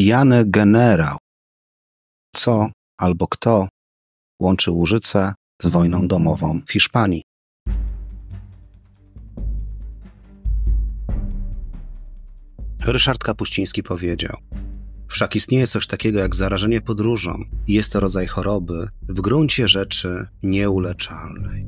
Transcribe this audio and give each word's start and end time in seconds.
pijany 0.00 0.44
generał. 0.44 1.18
Co 2.36 2.70
albo 3.00 3.28
kto 3.28 3.68
łączy 4.42 4.70
Łużyce 4.70 5.34
z 5.62 5.66
wojną 5.66 6.08
domową 6.08 6.60
w 6.66 6.72
Hiszpanii? 6.72 7.22
Ryszard 12.86 13.24
Kapuściński 13.24 13.82
powiedział: 13.82 14.36
Wszak 15.08 15.36
istnieje 15.36 15.66
coś 15.66 15.86
takiego 15.86 16.18
jak 16.18 16.36
zarażenie 16.36 16.80
podróżą 16.80 17.44
i 17.66 17.72
jest 17.72 17.92
to 17.92 18.00
rodzaj 18.00 18.26
choroby 18.26 18.88
w 19.02 19.20
gruncie 19.20 19.68
rzeczy 19.68 20.26
nieuleczalnej. 20.42 21.66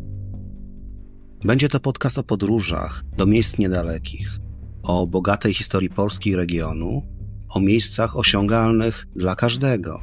Będzie 1.44 1.68
to 1.68 1.80
podcast 1.80 2.18
o 2.18 2.22
podróżach 2.22 3.02
do 3.16 3.26
miejsc 3.26 3.58
niedalekich, 3.58 4.38
o 4.82 5.06
bogatej 5.06 5.54
historii 5.54 5.90
Polski 5.90 6.30
i 6.30 6.36
regionu, 6.36 7.11
o 7.54 7.60
miejscach 7.60 8.16
osiągalnych 8.16 9.06
dla 9.16 9.34
każdego 9.34 10.00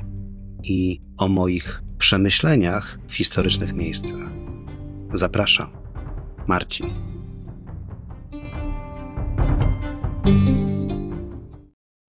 i 0.64 1.02
o 1.18 1.28
moich 1.28 1.84
przemyśleniach 1.98 3.00
w 3.08 3.14
historycznych 3.14 3.74
miejscach. 3.74 4.30
Zapraszam. 5.14 5.68
Marcin. 6.48 6.90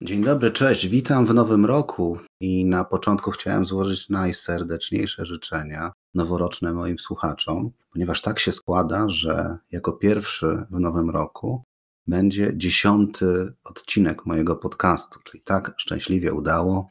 Dzień 0.03 0.23
dobry, 0.23 0.51
cześć, 0.51 0.87
witam 0.87 1.25
w 1.25 1.33
nowym 1.33 1.65
roku 1.65 2.17
i 2.39 2.65
na 2.65 2.83
początku 2.83 3.31
chciałem 3.31 3.65
złożyć 3.65 4.09
najserdeczniejsze 4.09 5.25
życzenia 5.25 5.91
noworoczne 6.13 6.73
moim 6.73 6.99
słuchaczom, 6.99 7.71
ponieważ 7.93 8.21
tak 8.21 8.39
się 8.39 8.51
składa, 8.51 9.09
że 9.09 9.57
jako 9.71 9.93
pierwszy 9.93 10.65
w 10.71 10.79
nowym 10.79 11.09
roku 11.09 11.63
będzie 12.11 12.51
dziesiąty 12.57 13.53
odcinek 13.63 14.25
mojego 14.25 14.55
podcastu, 14.55 15.19
czyli 15.23 15.43
tak 15.43 15.73
szczęśliwie 15.77 16.33
udało 16.33 16.89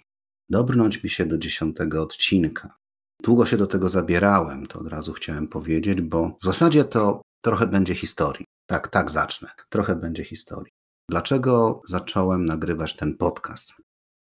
dobrnąć 0.48 1.02
mi 1.02 1.11
się 1.11 1.27
do 1.27 1.38
dziesiątego 1.38 2.02
odcinka. 2.02 2.74
Długo 3.22 3.47
się 3.47 3.56
do 3.56 3.67
tego 3.67 3.89
zabierałem, 3.89 4.67
to 4.67 4.78
od 4.78 4.86
razu 4.86 5.12
chciałem 5.12 5.48
powiedzieć, 5.48 6.00
bo 6.03 6.39
w 6.42 6.45
zasadzie 6.45 6.84
to 6.84 7.22
trochę 7.45 7.67
będzie 7.67 7.95
historii. 7.95 8.47
Tak, 8.67 8.89
tak 8.89 9.11
zacznę. 9.11 9.48
Trochę 9.69 9.97
będzie 9.97 10.25
historii. 10.25 10.72
Dlaczego 11.11 11.80
zacząłem 11.89 12.45
nagrywać 12.45 12.97
ten 12.97 13.17
podcast? 13.17 13.73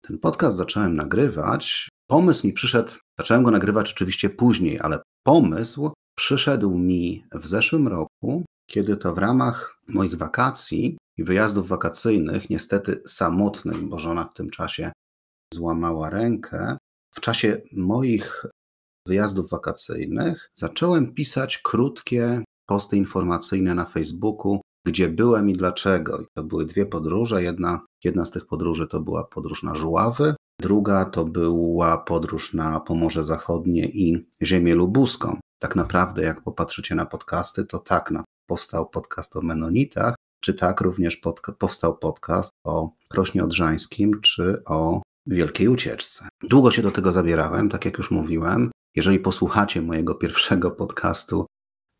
Ten 0.00 0.18
podcast 0.18 0.56
zacząłem 0.56 0.96
nagrywać. 0.96 1.88
Pomysł 2.10 2.46
mi 2.46 2.52
przyszedł, 2.52 2.92
zacząłem 3.18 3.42
go 3.42 3.50
nagrywać 3.50 3.92
oczywiście 3.92 4.30
później, 4.30 4.80
ale 4.80 4.98
pomysł 5.24 5.90
przyszedł 6.18 6.78
mi 6.78 7.24
w 7.34 7.46
zeszłym 7.46 7.88
roku, 7.88 8.44
kiedy 8.66 8.96
to 8.96 9.14
w 9.14 9.18
ramach 9.18 9.78
moich 9.88 10.14
wakacji 10.14 10.98
i 11.16 11.24
wyjazdów 11.24 11.68
wakacyjnych, 11.68 12.50
niestety 12.50 13.02
samotnych, 13.06 13.82
bo 13.82 13.98
żona 13.98 14.24
w 14.24 14.34
tym 14.34 14.50
czasie 14.50 14.92
złamała 15.54 16.10
rękę, 16.10 16.76
w 17.14 17.20
czasie 17.20 17.62
moich 17.72 18.46
wyjazdów 19.06 19.50
wakacyjnych 19.50 20.50
zacząłem 20.54 21.14
pisać 21.14 21.58
krótkie 21.58 22.44
posty 22.66 22.96
informacyjne 22.96 23.74
na 23.74 23.84
Facebooku 23.84 24.60
gdzie 24.86 25.08
byłem 25.08 25.48
i 25.50 25.52
dlaczego. 25.52 26.20
I 26.20 26.26
to 26.34 26.42
były 26.42 26.66
dwie 26.66 26.86
podróże. 26.86 27.42
Jedna, 27.42 27.80
jedna 28.04 28.24
z 28.24 28.30
tych 28.30 28.46
podróży 28.46 28.86
to 28.86 29.00
była 29.00 29.24
podróż 29.24 29.62
na 29.62 29.74
Żuławy, 29.74 30.34
druga 30.60 31.04
to 31.04 31.24
była 31.24 31.98
podróż 31.98 32.54
na 32.54 32.80
Pomorze 32.80 33.24
Zachodnie 33.24 33.84
i 33.84 34.26
ziemię 34.42 34.74
lubuską. 34.74 35.38
Tak 35.58 35.76
naprawdę, 35.76 36.22
jak 36.22 36.42
popatrzycie 36.42 36.94
na 36.94 37.06
podcasty, 37.06 37.64
to 37.64 37.78
tak, 37.78 38.10
no, 38.10 38.24
powstał 38.46 38.88
podcast 38.88 39.36
o 39.36 39.42
Menonitach, 39.42 40.14
czy 40.40 40.54
tak 40.54 40.80
również 40.80 41.20
powstał 41.58 41.98
podcast 41.98 42.50
o 42.64 42.90
Krośnie 43.08 43.44
Odrzańskim, 43.44 44.20
czy 44.20 44.62
o 44.64 45.02
Wielkiej 45.26 45.68
Ucieczce. 45.68 46.28
Długo 46.42 46.70
się 46.70 46.82
do 46.82 46.90
tego 46.90 47.12
zabierałem, 47.12 47.68
tak 47.68 47.84
jak 47.84 47.98
już 47.98 48.10
mówiłem. 48.10 48.70
Jeżeli 48.96 49.18
posłuchacie 49.18 49.82
mojego 49.82 50.14
pierwszego 50.14 50.70
podcastu, 50.70 51.46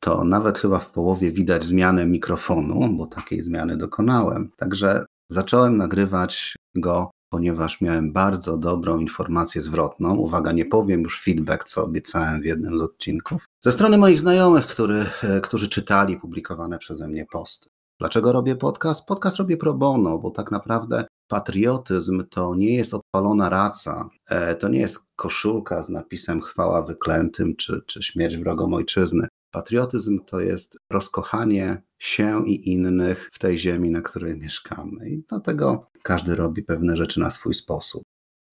to 0.00 0.24
nawet 0.24 0.58
chyba 0.58 0.78
w 0.78 0.90
połowie 0.90 1.32
widać 1.32 1.64
zmianę 1.64 2.06
mikrofonu, 2.06 2.96
bo 2.96 3.06
takiej 3.06 3.42
zmiany 3.42 3.76
dokonałem. 3.76 4.50
Także 4.56 5.06
zacząłem 5.30 5.76
nagrywać 5.76 6.56
go, 6.76 7.10
ponieważ 7.30 7.80
miałem 7.80 8.12
bardzo 8.12 8.56
dobrą 8.56 8.98
informację 8.98 9.62
zwrotną. 9.62 10.14
Uwaga, 10.14 10.52
nie 10.52 10.64
powiem 10.64 11.00
już 11.00 11.22
feedback, 11.22 11.64
co 11.64 11.84
obiecałem 11.84 12.42
w 12.42 12.44
jednym 12.44 12.80
z 12.80 12.82
odcinków. 12.82 13.44
Ze 13.64 13.72
strony 13.72 13.98
moich 13.98 14.18
znajomych, 14.18 14.66
który, 14.66 15.06
którzy 15.42 15.68
czytali 15.68 16.16
publikowane 16.16 16.78
przeze 16.78 17.08
mnie 17.08 17.26
posty. 17.32 17.70
Dlaczego 17.98 18.32
robię 18.32 18.56
podcast? 18.56 19.06
Podcast 19.06 19.36
robię 19.36 19.56
pro 19.56 19.74
bono, 19.74 20.18
bo 20.18 20.30
tak 20.30 20.50
naprawdę 20.50 21.04
patriotyzm 21.28 22.24
to 22.30 22.54
nie 22.54 22.74
jest 22.74 22.94
odpalona 22.94 23.48
raca, 23.48 24.08
e, 24.28 24.54
to 24.54 24.68
nie 24.68 24.80
jest 24.80 24.98
koszulka 25.16 25.82
z 25.82 25.88
napisem 25.88 26.40
chwała 26.40 26.82
wyklętym 26.82 27.56
czy, 27.56 27.82
czy 27.86 28.02
śmierć 28.02 28.36
wrogom 28.36 28.74
ojczyzny. 28.74 29.26
Patriotyzm 29.56 30.20
to 30.24 30.40
jest 30.40 30.78
rozkochanie 30.92 31.82
się 31.98 32.48
i 32.48 32.72
innych 32.72 33.28
w 33.32 33.38
tej 33.38 33.58
ziemi, 33.58 33.90
na 33.90 34.02
której 34.02 34.36
mieszkamy. 34.36 35.08
I 35.10 35.22
dlatego 35.28 35.90
każdy 36.02 36.34
robi 36.34 36.62
pewne 36.62 36.96
rzeczy 36.96 37.20
na 37.20 37.30
swój 37.30 37.54
sposób. 37.54 38.02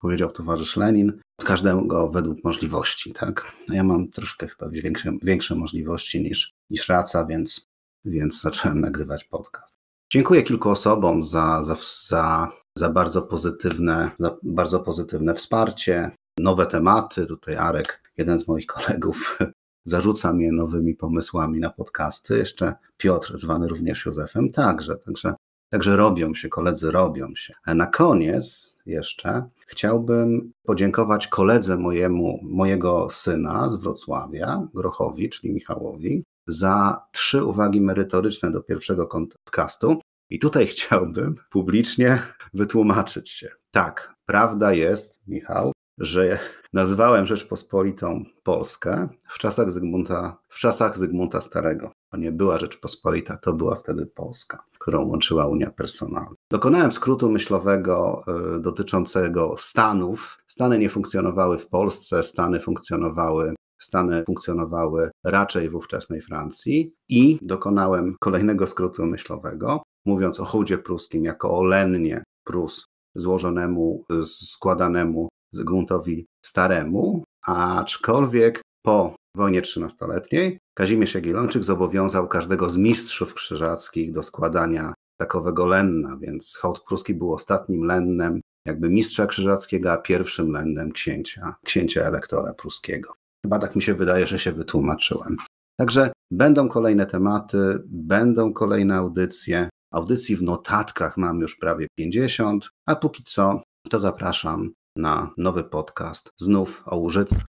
Powiedział 0.02 0.31
towarzysz 0.31 0.78
Lenin, 0.78 1.19
każdego 1.46 2.09
według 2.09 2.44
możliwości, 2.44 3.13
tak? 3.13 3.52
Ja 3.69 3.84
mam 3.84 4.09
troszkę 4.09 4.47
chyba 4.47 4.69
większe, 4.69 5.12
większe 5.24 5.56
możliwości 5.56 6.22
niż, 6.22 6.53
niż 6.69 6.90
raca, 6.90 7.25
więc, 7.25 7.68
więc 8.06 8.42
zacząłem 8.42 8.81
nagrywać 8.81 9.24
podcast. 9.24 9.74
Dziękuję 10.12 10.44
kilku 10.44 10.69
osobom 10.69 11.24
za, 11.24 11.63
za, 11.63 11.78
za, 12.08 12.52
za, 12.78 12.90
bardzo, 12.90 13.22
pozytywne, 13.22 14.12
za 14.19 14.38
bardzo 14.44 14.80
pozytywne 14.80 15.34
wsparcie, 15.34 16.12
nowe 16.40 16.66
tematy. 16.66 17.25
Tutaj 17.25 17.56
Arek, 17.56 18.12
jeden 18.18 18.40
z 18.40 18.47
moich 18.47 18.66
kolegów, 18.66 19.38
zarzuca 19.86 20.34
mnie 20.34 20.52
nowymi 20.52 20.96
pomysłami 20.96 21.60
na 21.60 21.70
podcasty. 21.70 22.38
Jeszcze 22.38 22.74
Piotr, 22.98 23.38
zwany 23.38 23.68
również 23.68 24.06
Józefem, 24.06 24.52
także, 24.52 24.96
także, 24.96 25.34
także 25.70 25.96
robią 25.96 26.36
się, 26.36 26.50
koledzy 26.50 26.92
robią 26.92 27.36
się. 27.36 27.54
A 27.66 27.74
na 27.74 27.88
koniec 27.88 28.78
jeszcze 28.86 29.50
chciałbym 29.68 30.52
podziękować 30.64 31.28
koledze 31.28 31.78
mojemu, 31.78 32.40
mojego 32.44 33.08
syna 33.10 33.70
z 33.70 33.76
Wrocławia, 33.76 34.68
Grochowi, 34.74 35.30
czyli 35.30 35.54
Michałowi, 35.54 36.24
za 36.48 37.06
trzy 37.12 37.44
uwagi 37.44 37.82
merytoryczne 37.82 38.52
do 38.52 38.62
pierwszego 38.62 39.08
podcastu. 39.08 40.02
I 40.30 40.40
tutaj 40.40 40.68
chciałbym 40.74 41.36
publicznie 41.52 42.22
wytłumaczyć 42.54 43.30
się. 43.30 43.50
Tak, 43.72 44.14
prawda 44.26 44.74
jest, 44.74 45.22
Michał, 45.28 45.73
że 45.98 46.40
nazwałem 46.74 47.26
Rzeczpospolitą 47.26 48.24
Polskę 48.44 49.09
w 49.28 49.40
czasach 49.40 49.72
Zygmunta, 49.72 50.38
w 50.50 50.59
czasach 50.59 50.98
Zygmunta 50.98 51.42
Starego. 51.42 51.92
To 52.12 52.18
nie 52.18 52.31
była 52.31 52.59
Rzeczpospolita, 52.59 53.38
to 53.38 53.54
była 53.54 53.76
wtedy 53.76 54.06
Polska, 54.06 54.64
którą 54.80 55.06
łączyła 55.08 55.48
Unia 55.48 55.72
Personalna. 55.72 56.36
Dokonałem 56.52 56.92
skrótu 56.92 57.30
myślowego 57.30 58.22
y, 58.58 58.59
dotyczącego 58.59 59.56
Stanów. 59.58 60.38
Stany 60.48 60.80
nie 60.80 60.90
funkcjonowały 60.90 61.58
w 61.58 61.68
Polsce, 61.68 62.24
Stany 62.24 62.60
funkcjonowały 62.60 63.54
Stany 63.84 64.24
funkcjonowały 64.25 65.12
raczej 65.24 65.70
w 65.70 65.75
ówczesnej 65.75 66.22
Francji 66.22 66.94
i 67.10 67.40
dokonałem 67.42 68.16
kolejnego 68.20 68.68
skrótu 68.68 69.06
myślowego, 69.06 69.84
mówiąc 70.06 70.40
o 70.40 70.46
hołdzie 70.46 70.78
pruskim 70.78 71.24
jako 71.24 71.58
o 71.58 71.64
lennie 71.64 72.24
Prus 72.44 72.86
złożonemu, 73.16 74.04
składanemu 74.25 75.30
Zygmuntowi 75.53 76.25
Staremu, 76.46 77.24
aczkolwiek 77.47 78.62
po 78.86 79.16
wojnie 79.38 79.62
trzynastoletniej 79.62 80.59
Kazimierz 80.78 81.14
Jagiellończyk 81.16 81.64
zobowiązał 81.64 82.28
każdego 82.28 82.69
z 82.69 82.78
mistrzów 82.78 83.34
krzyżackich 83.34 84.12
do 84.12 84.24
składania 84.24 84.94
takowego 85.22 85.68
lenna, 85.68 86.18
więc 86.22 86.58
hołd 86.62 86.84
pruski 86.88 87.13
był 87.13 87.34
ostatnim 87.34 87.84
lennem 87.84 88.42
jakby 88.68 88.90
mistrza 88.90 89.25
krzyżackiego, 89.25 89.92
a 89.92 89.98
pierwszym 89.98 90.51
lennem 90.51 90.92
księcia, 90.92 91.56
księcia 91.66 92.01
elektora 92.01 92.54
pruskiego. 92.54 93.13
Chyba 93.45 93.60
tak 93.60 93.75
mi 93.75 93.81
się 93.81 93.94
wydaje, 93.94 94.28
że 94.28 94.39
się 94.39 94.51
wytłumaczyłem. 94.51 95.36
Także 95.80 96.12
będą 96.31 96.69
kolejne 96.69 97.06
tematy, 97.06 97.83
będą 97.86 98.54
kolejne 98.54 98.95
audycje. 98.95 99.69
Audycji 99.94 100.36
w 100.36 100.44
notatkach 100.44 101.18
mam 101.18 101.39
już 101.39 101.56
prawie 101.56 101.88
50, 102.00 102.69
a 102.88 102.95
póki 102.95 103.24
co 103.24 103.63
to 103.89 104.00
zapraszam 104.00 104.72
na 104.95 105.30
nowy 105.38 105.63
podcast 105.63 106.34
znów 106.38 106.84
o 106.86 106.98
Łużycach. 106.98 107.45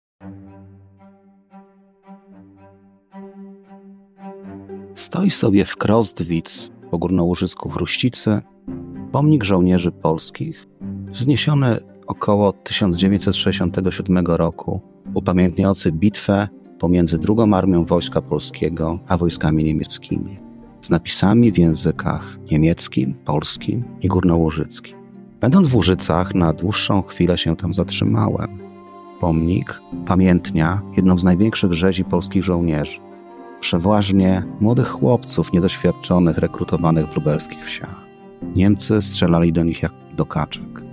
Stoi 4.95 5.31
sobie 5.31 5.65
w 5.65 5.77
Krostwic 5.77 6.71
po 6.91 6.97
Górnołużycku 6.97 7.69
Chruścicy 7.69 8.41
pomnik 9.11 9.43
żołnierzy 9.43 9.91
polskich 9.91 10.67
wzniesiony 11.11 11.79
około 12.07 12.53
1967 12.53 14.25
roku, 14.25 14.81
upamiętniający 15.13 15.91
bitwę 15.91 16.47
pomiędzy 16.79 17.17
drugą 17.17 17.53
armią 17.53 17.85
Wojska 17.85 18.21
Polskiego 18.21 18.99
a 19.07 19.17
wojskami 19.17 19.63
niemieckimi, 19.63 20.39
z 20.81 20.89
napisami 20.89 21.51
w 21.51 21.57
językach 21.57 22.37
niemieckim, 22.51 23.13
polskim 23.13 23.83
i 24.01 24.07
górnołużyckim. 24.07 25.02
Będąc 25.43 25.67
w 25.67 25.75
Łużycach, 25.75 26.35
na 26.35 26.53
dłuższą 26.53 27.01
chwilę 27.01 27.37
się 27.37 27.55
tam 27.55 27.73
zatrzymałem. 27.73 28.59
Pomnik, 29.19 29.81
pamiętnia, 30.05 30.81
jedną 30.97 31.19
z 31.19 31.23
największych 31.23 31.73
rzezi 31.73 32.05
polskich 32.05 32.43
żołnierzy. 32.43 32.99
Przeważnie 33.59 34.43
młodych 34.59 34.87
chłopców 34.87 35.53
niedoświadczonych, 35.53 36.37
rekrutowanych 36.37 37.05
w 37.05 37.15
lubelskich 37.15 37.65
wsiach. 37.65 38.01
Niemcy 38.55 39.01
strzelali 39.01 39.53
do 39.53 39.63
nich 39.63 39.83
jak 39.83 39.91
do 40.15 40.25
kaczek. 40.25 40.83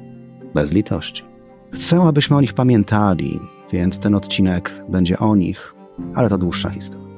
Bez 0.54 0.72
litości. 0.72 1.24
Chcę, 1.72 2.02
abyśmy 2.02 2.36
o 2.36 2.40
nich 2.40 2.54
pamiętali, 2.54 3.40
więc 3.72 3.98
ten 3.98 4.14
odcinek 4.14 4.84
będzie 4.88 5.18
o 5.18 5.36
nich, 5.36 5.74
ale 6.14 6.28
to 6.28 6.38
dłuższa 6.38 6.70
historia. 6.70 7.10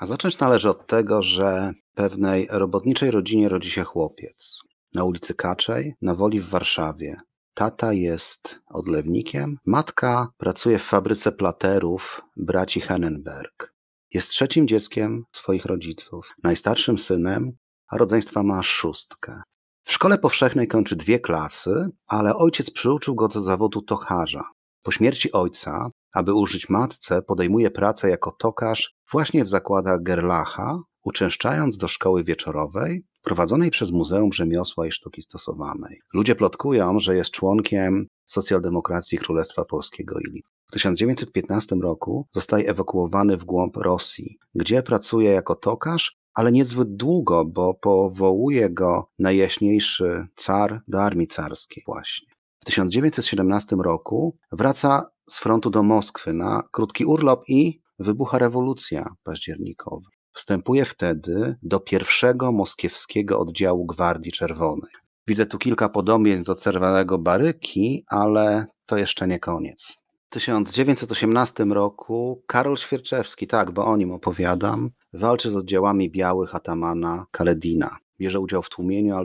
A 0.00 0.06
zacząć 0.06 0.38
należy 0.38 0.70
od 0.70 0.86
tego, 0.86 1.22
że 1.22 1.72
pewnej 1.94 2.48
robotniczej 2.50 3.10
rodzinie 3.10 3.48
rodzi 3.48 3.70
się 3.70 3.84
chłopiec. 3.84 4.58
Na 4.94 5.04
ulicy 5.04 5.34
Kaczej, 5.34 5.94
na 6.02 6.14
Woli 6.14 6.40
w 6.40 6.48
Warszawie. 6.48 7.16
Tata 7.54 7.92
jest 7.92 8.60
odlewnikiem, 8.66 9.56
matka 9.66 10.28
pracuje 10.36 10.78
w 10.78 10.82
fabryce 10.82 11.32
platerów 11.32 12.20
braci 12.36 12.80
Hennenberg. 12.80 13.74
Jest 14.14 14.30
trzecim 14.30 14.68
dzieckiem 14.68 15.24
swoich 15.32 15.64
rodziców, 15.64 16.34
najstarszym 16.42 16.98
synem, 16.98 17.52
a 17.88 17.98
rodzeństwa 17.98 18.42
ma 18.42 18.62
szóstkę. 18.62 19.42
W 19.84 19.92
szkole 19.92 20.18
powszechnej 20.18 20.68
kończy 20.68 20.96
dwie 20.96 21.18
klasy, 21.18 21.86
ale 22.06 22.36
ojciec 22.36 22.70
przyuczył 22.70 23.14
go 23.14 23.28
do 23.28 23.40
zawodu 23.40 23.82
tocharza. 23.82 24.44
Po 24.82 24.90
śmierci 24.92 25.32
ojca, 25.32 25.90
aby 26.14 26.34
użyć 26.34 26.68
matce, 26.68 27.22
podejmuje 27.22 27.70
pracę 27.70 28.10
jako 28.10 28.30
tokarz 28.30 28.99
właśnie 29.12 29.44
w 29.44 29.48
zakładach 29.48 30.02
Gerlacha, 30.02 30.82
uczęszczając 31.04 31.76
do 31.76 31.88
szkoły 31.88 32.24
wieczorowej 32.24 33.04
prowadzonej 33.22 33.70
przez 33.70 33.90
Muzeum 33.90 34.32
Rzemiosła 34.32 34.86
i 34.86 34.92
Sztuki 34.92 35.22
Stosowanej. 35.22 36.00
Ludzie 36.14 36.34
plotkują, 36.34 37.00
że 37.00 37.16
jest 37.16 37.30
członkiem 37.30 38.06
socjaldemokracji 38.24 39.18
Królestwa 39.18 39.64
Polskiego 39.64 40.18
i 40.18 40.32
Litwy. 40.32 40.50
W 40.66 40.72
1915 40.72 41.76
roku 41.76 42.26
zostaje 42.30 42.68
ewakuowany 42.68 43.36
w 43.36 43.44
głąb 43.44 43.76
Rosji, 43.76 44.38
gdzie 44.54 44.82
pracuje 44.82 45.30
jako 45.30 45.54
tokarz, 45.54 46.16
ale 46.34 46.52
niezbyt 46.52 46.96
długo, 46.96 47.44
bo 47.44 47.74
powołuje 47.74 48.70
go 48.70 49.10
najjaśniejszy 49.18 50.26
car 50.36 50.80
do 50.88 51.02
armii 51.02 51.26
carskiej 51.26 51.82
właśnie. 51.86 52.28
W 52.60 52.64
1917 52.64 53.76
roku 53.76 54.36
wraca 54.52 55.10
z 55.28 55.38
frontu 55.38 55.70
do 55.70 55.82
Moskwy 55.82 56.32
na 56.32 56.62
krótki 56.72 57.04
urlop 57.04 57.42
i 57.48 57.80
wybucha 58.00 58.38
rewolucja 58.38 59.14
październikowa. 59.22 60.08
Wstępuje 60.32 60.84
wtedy 60.84 61.56
do 61.62 61.80
pierwszego 61.80 62.52
moskiewskiego 62.52 63.40
oddziału 63.40 63.86
Gwardii 63.86 64.32
Czerwonej. 64.32 64.90
Widzę 65.26 65.46
tu 65.46 65.58
kilka 65.58 65.88
podobieństw 65.88 66.46
do 66.46 66.54
czerwonego 66.54 67.18
baryki, 67.18 68.04
ale 68.08 68.66
to 68.86 68.96
jeszcze 68.96 69.28
nie 69.28 69.38
koniec. 69.38 69.96
W 70.30 70.32
1918 70.32 71.64
roku 71.64 72.42
Karol 72.46 72.76
Świerczewski, 72.76 73.46
tak, 73.46 73.70
bo 73.70 73.86
o 73.86 73.96
nim 73.96 74.12
opowiadam, 74.12 74.90
walczy 75.12 75.50
z 75.50 75.56
oddziałami 75.56 76.10
białych 76.10 76.54
atamana 76.54 77.26
Kaledina. 77.30 77.96
Bierze 78.20 78.40
udział 78.40 78.62
w 78.62 78.68
tłumieniu 78.68 79.16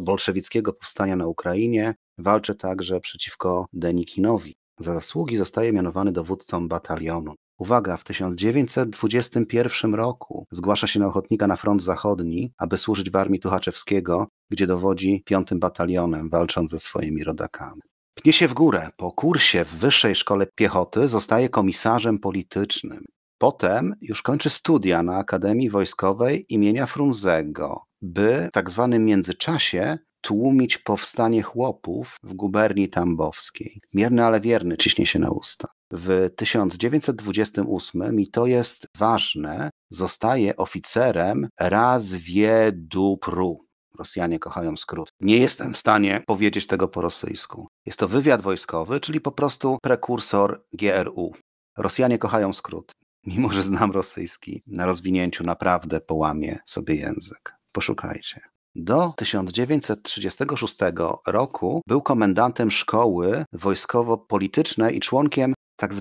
bolszewickiego 0.00 0.72
powstania 0.72 1.16
na 1.16 1.26
Ukrainie, 1.26 1.94
walczy 2.18 2.54
także 2.54 3.00
przeciwko 3.00 3.66
Denikinowi. 3.72 4.56
Za 4.78 4.94
zasługi 4.94 5.36
zostaje 5.36 5.72
mianowany 5.72 6.12
dowódcą 6.12 6.68
batalionu. 6.68 7.34
Uwaga, 7.60 7.96
w 7.96 8.04
1921 8.04 9.94
roku 9.94 10.46
zgłasza 10.50 10.86
się 10.86 11.00
na 11.00 11.06
ochotnika 11.06 11.46
na 11.46 11.56
front 11.56 11.82
zachodni, 11.82 12.52
aby 12.58 12.76
służyć 12.76 13.10
w 13.10 13.16
armii 13.16 13.40
Tuchaczewskiego, 13.40 14.28
gdzie 14.50 14.66
dowodzi 14.66 15.22
piątym 15.26 15.60
batalionem, 15.60 16.30
walcząc 16.30 16.70
ze 16.70 16.80
swoimi 16.80 17.24
rodakami. 17.24 17.80
Pnie 18.14 18.32
się 18.32 18.48
w 18.48 18.54
górę. 18.54 18.88
Po 18.96 19.12
kursie 19.12 19.64
w 19.64 19.74
Wyższej 19.74 20.14
Szkole 20.14 20.46
Piechoty 20.54 21.08
zostaje 21.08 21.48
komisarzem 21.48 22.18
politycznym. 22.18 23.04
Potem 23.38 23.94
już 24.00 24.22
kończy 24.22 24.50
studia 24.50 25.02
na 25.02 25.16
Akademii 25.16 25.70
Wojskowej 25.70 26.46
imienia 26.48 26.86
Frunzego, 26.86 27.84
by 28.02 28.48
w 28.48 28.52
tak 28.52 28.70
zwanym 28.70 29.04
międzyczasie 29.04 29.98
tłumić 30.20 30.78
powstanie 30.78 31.42
chłopów 31.42 32.16
w 32.22 32.34
guberni 32.34 32.88
tambowskiej. 32.88 33.80
Mierny, 33.94 34.24
ale 34.24 34.40
wierny 34.40 34.76
ciśnie 34.76 35.06
się 35.06 35.18
na 35.18 35.30
usta. 35.30 35.68
W 35.92 36.30
1928, 36.36 38.20
i 38.20 38.26
to 38.26 38.46
jest 38.46 38.86
ważne, 38.98 39.70
zostaje 39.90 40.56
oficerem 40.56 41.48
Razwiedupru. 41.60 43.66
Rosjanie 43.98 44.38
kochają 44.38 44.76
skrót. 44.76 45.08
Nie 45.20 45.36
jestem 45.36 45.74
w 45.74 45.78
stanie 45.78 46.22
powiedzieć 46.26 46.66
tego 46.66 46.88
po 46.88 47.00
rosyjsku. 47.00 47.66
Jest 47.86 47.98
to 47.98 48.08
wywiad 48.08 48.42
wojskowy, 48.42 49.00
czyli 49.00 49.20
po 49.20 49.32
prostu 49.32 49.78
prekursor 49.82 50.64
GRU. 50.72 51.32
Rosjanie 51.78 52.18
kochają 52.18 52.52
skrót. 52.52 52.92
Mimo, 53.26 53.52
że 53.52 53.62
znam 53.62 53.90
rosyjski, 53.90 54.62
na 54.66 54.86
rozwinięciu 54.86 55.44
naprawdę 55.44 56.00
połamię 56.00 56.58
sobie 56.66 56.94
język. 56.94 57.54
Poszukajcie. 57.72 58.40
Do 58.74 59.12
1936 59.16 60.76
roku 61.26 61.82
był 61.86 62.02
komendantem 62.02 62.70
szkoły 62.70 63.44
wojskowo-politycznej 63.52 64.96
i 64.96 65.00
członkiem 65.00 65.54
Tak 65.80 65.94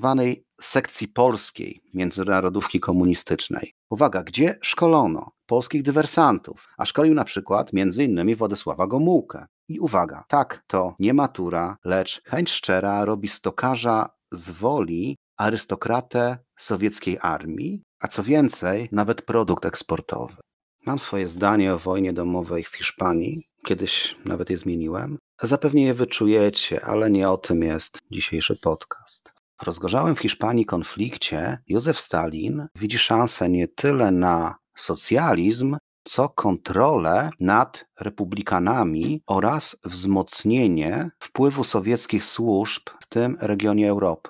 sekcji 0.62 1.08
polskiej 1.08 1.82
międzynarodówki 1.94 2.80
komunistycznej. 2.80 3.74
Uwaga, 3.90 4.24
gdzie 4.24 4.58
szkolono 4.62 5.32
polskich 5.46 5.84
dywersantów, 5.84 6.68
a 6.78 6.86
szkolił 6.86 7.14
na 7.14 7.24
przykład 7.24 7.72
m.in. 7.74 8.36
Władysława 8.36 8.88
Gomułkę. 8.88 9.46
I 9.68 9.80
uwaga, 9.80 10.24
tak, 10.28 10.64
to 10.68 10.96
nie 11.00 11.14
matura, 11.14 11.78
lecz 11.86 12.22
chęć 12.26 12.52
szczera 12.52 13.06
robi 13.06 13.28
stokarza 13.28 14.10
z 14.32 14.50
woli 14.50 15.18
arystokratę 15.38 16.38
sowieckiej 16.58 17.18
armii, 17.22 17.84
a 18.00 18.08
co 18.08 18.24
więcej, 18.24 18.90
nawet 18.92 19.22
produkt 19.22 19.66
eksportowy. 19.66 20.36
Mam 20.86 21.00
swoje 21.00 21.28
zdanie 21.28 21.74
o 21.74 21.78
wojnie 21.78 22.14
domowej 22.14 22.64
w 22.64 22.76
Hiszpanii, 22.76 23.44
kiedyś 23.66 24.16
nawet 24.26 24.50
je 24.50 24.58
zmieniłem. 24.58 25.18
Zapewnie 25.42 25.86
je 25.86 25.94
wyczujecie, 25.94 26.86
ale 26.86 27.12
nie 27.12 27.30
o 27.30 27.38
tym 27.38 27.64
jest 27.64 28.00
dzisiejszy 28.12 28.56
podcast. 28.56 29.39
Rozgorzałym 29.64 30.16
w 30.16 30.20
Hiszpanii 30.20 30.66
konflikcie 30.66 31.58
Józef 31.68 32.00
Stalin 32.00 32.68
widzi 32.76 33.00
szansę 33.00 33.50
nie 33.50 33.68
tyle 33.68 34.12
na 34.12 34.56
socjalizm, 34.76 35.78
co 36.04 36.30
kontrolę 36.30 37.30
nad 37.40 37.86
republikanami 38.00 39.22
oraz 39.28 39.78
wzmocnienie 39.86 41.10
wpływu 41.20 41.64
sowieckich 41.64 42.24
służb 42.24 42.90
w 43.00 43.08
tym 43.08 43.38
regionie 43.40 43.90
Europy. 43.90 44.30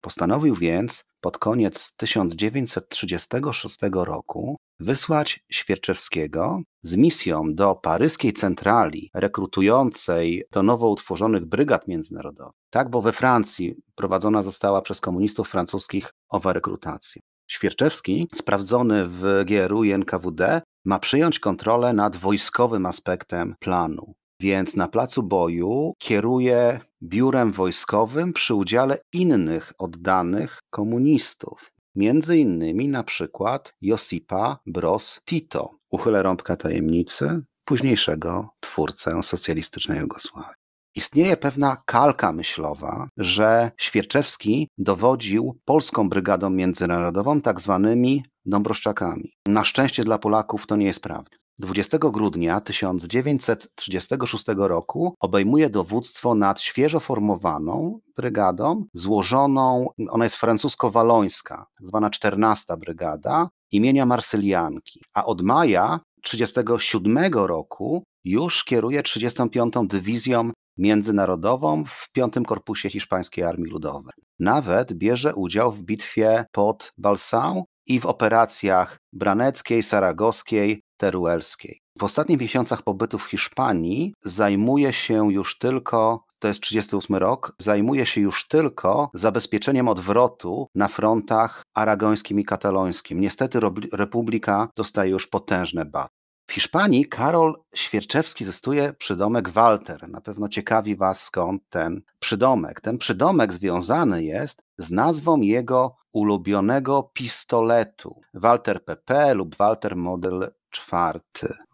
Postanowił 0.00 0.54
więc 0.54 1.04
pod 1.26 1.38
koniec 1.38 1.96
1936 1.96 3.78
roku 3.92 4.56
wysłać 4.80 5.44
Świerczewskiego 5.50 6.60
z 6.82 6.96
misją 6.96 7.54
do 7.54 7.74
paryskiej 7.74 8.32
centrali 8.32 9.10
rekrutującej 9.14 10.44
do 10.52 10.62
nowo 10.62 10.90
utworzonych 10.90 11.44
brygad 11.44 11.88
międzynarodowych. 11.88 12.54
Tak, 12.70 12.90
bo 12.90 13.02
we 13.02 13.12
Francji 13.12 13.74
prowadzona 13.94 14.42
została 14.42 14.82
przez 14.82 15.00
komunistów 15.00 15.48
francuskich 15.48 16.10
owa 16.28 16.52
rekrutacja. 16.52 17.22
Świerczewski, 17.50 18.28
sprawdzony 18.34 19.06
w 19.08 19.44
GRU 19.46 19.84
i 19.84 19.92
NKWD, 19.92 20.62
ma 20.84 20.98
przyjąć 20.98 21.38
kontrolę 21.38 21.92
nad 21.92 22.16
wojskowym 22.16 22.86
aspektem 22.86 23.54
planu. 23.60 24.12
Więc 24.40 24.76
na 24.76 24.88
placu 24.88 25.22
boju 25.22 25.92
kieruje 25.98 26.80
biurem 27.02 27.52
wojskowym 27.52 28.32
przy 28.32 28.54
udziale 28.54 28.98
innych 29.12 29.72
oddanych 29.78 30.60
komunistów. 30.70 31.72
Między 31.94 32.38
innymi 32.38 32.88
na 32.88 33.02
przykład 33.02 33.74
Josipa 33.80 34.58
Broz 34.66 35.20
Tito, 35.24 35.70
uchylę 35.90 36.22
rąbka 36.22 36.56
tajemnicy, 36.56 37.42
późniejszego 37.64 38.48
twórcę 38.60 39.22
socjalistycznej 39.22 40.00
Jugosławii. 40.00 40.54
Istnieje 40.94 41.36
pewna 41.36 41.76
kalka 41.86 42.32
myślowa, 42.32 43.08
że 43.16 43.70
Świerczewski 43.80 44.68
dowodził 44.78 45.58
polską 45.64 46.08
brygadą 46.08 46.50
międzynarodową 46.50 47.40
tak 47.40 47.60
zwanymi 47.60 48.24
Dąbroszczakami. 48.44 49.32
Na 49.46 49.64
szczęście 49.64 50.04
dla 50.04 50.18
Polaków 50.18 50.66
to 50.66 50.76
nie 50.76 50.86
jest 50.86 51.00
prawda. 51.00 51.36
20 51.58 51.98
grudnia 51.98 52.60
1936 52.60 54.44
roku 54.56 55.14
obejmuje 55.20 55.70
dowództwo 55.70 56.34
nad 56.34 56.60
świeżo 56.60 57.00
formowaną 57.00 58.00
brygadą, 58.16 58.84
złożoną, 58.94 59.88
ona 60.10 60.24
jest 60.24 60.36
francusko-walońska, 60.36 61.64
zwana 61.80 62.10
14 62.10 62.76
Brygada 62.76 63.48
imienia 63.72 64.06
Marsylianki, 64.06 65.00
a 65.14 65.24
od 65.24 65.42
maja 65.42 66.00
1937 66.22 67.34
roku 67.34 68.02
już 68.24 68.64
kieruje 68.64 69.02
35. 69.02 69.74
Dywizją 69.84 70.50
Międzynarodową 70.78 71.84
w 71.84 72.08
V 72.16 72.44
Korpusie 72.46 72.90
Hiszpańskiej 72.90 73.44
Armii 73.44 73.70
Ludowej. 73.70 74.12
Nawet 74.38 74.92
bierze 74.92 75.34
udział 75.34 75.72
w 75.72 75.82
bitwie 75.82 76.44
pod 76.52 76.92
Balsão 76.98 77.62
i 77.86 78.00
w 78.00 78.06
operacjach 78.06 78.98
braneckiej, 79.12 79.82
saragowskiej, 79.82 80.80
teruelskiej. 80.96 81.80
w 81.98 82.04
ostatnich 82.04 82.40
miesiącach 82.40 82.82
pobytu 82.82 83.18
w 83.18 83.24
Hiszpanii 83.24 84.14
zajmuje 84.24 84.92
się 84.92 85.32
już 85.32 85.58
tylko 85.58 86.26
to 86.38 86.48
jest 86.48 86.60
38 86.60 87.16
rok, 87.16 87.54
zajmuje 87.58 88.06
się 88.06 88.20
już 88.20 88.48
tylko 88.48 89.10
zabezpieczeniem 89.14 89.88
odwrotu 89.88 90.68
na 90.74 90.88
frontach 90.88 91.62
aragońskim 91.74 92.40
i 92.40 92.44
katalońskim. 92.44 93.20
Niestety 93.20 93.60
Republika 93.92 94.68
dostaje 94.76 95.10
już 95.10 95.26
potężne 95.26 95.84
bat. 95.84 96.10
W 96.50 96.52
Hiszpanii 96.52 97.06
Karol 97.06 97.54
Świerczewski 97.74 98.44
zystuje 98.44 98.92
przydomek 98.92 99.48
Walter. 99.48 100.08
Na 100.08 100.20
pewno 100.20 100.48
ciekawi 100.48 100.96
Was 100.96 101.22
skąd 101.22 101.62
ten 101.68 102.02
przydomek. 102.18 102.80
Ten 102.80 102.98
przydomek 102.98 103.52
związany 103.52 104.24
jest 104.24 104.62
z 104.78 104.90
nazwą 104.90 105.40
jego 105.40 105.96
ulubionego 106.12 107.10
pistoletu. 107.12 108.20
Walter 108.34 108.84
PP 108.84 109.34
lub 109.34 109.56
Walter 109.56 109.96
Model 109.96 110.50
4 110.80 111.20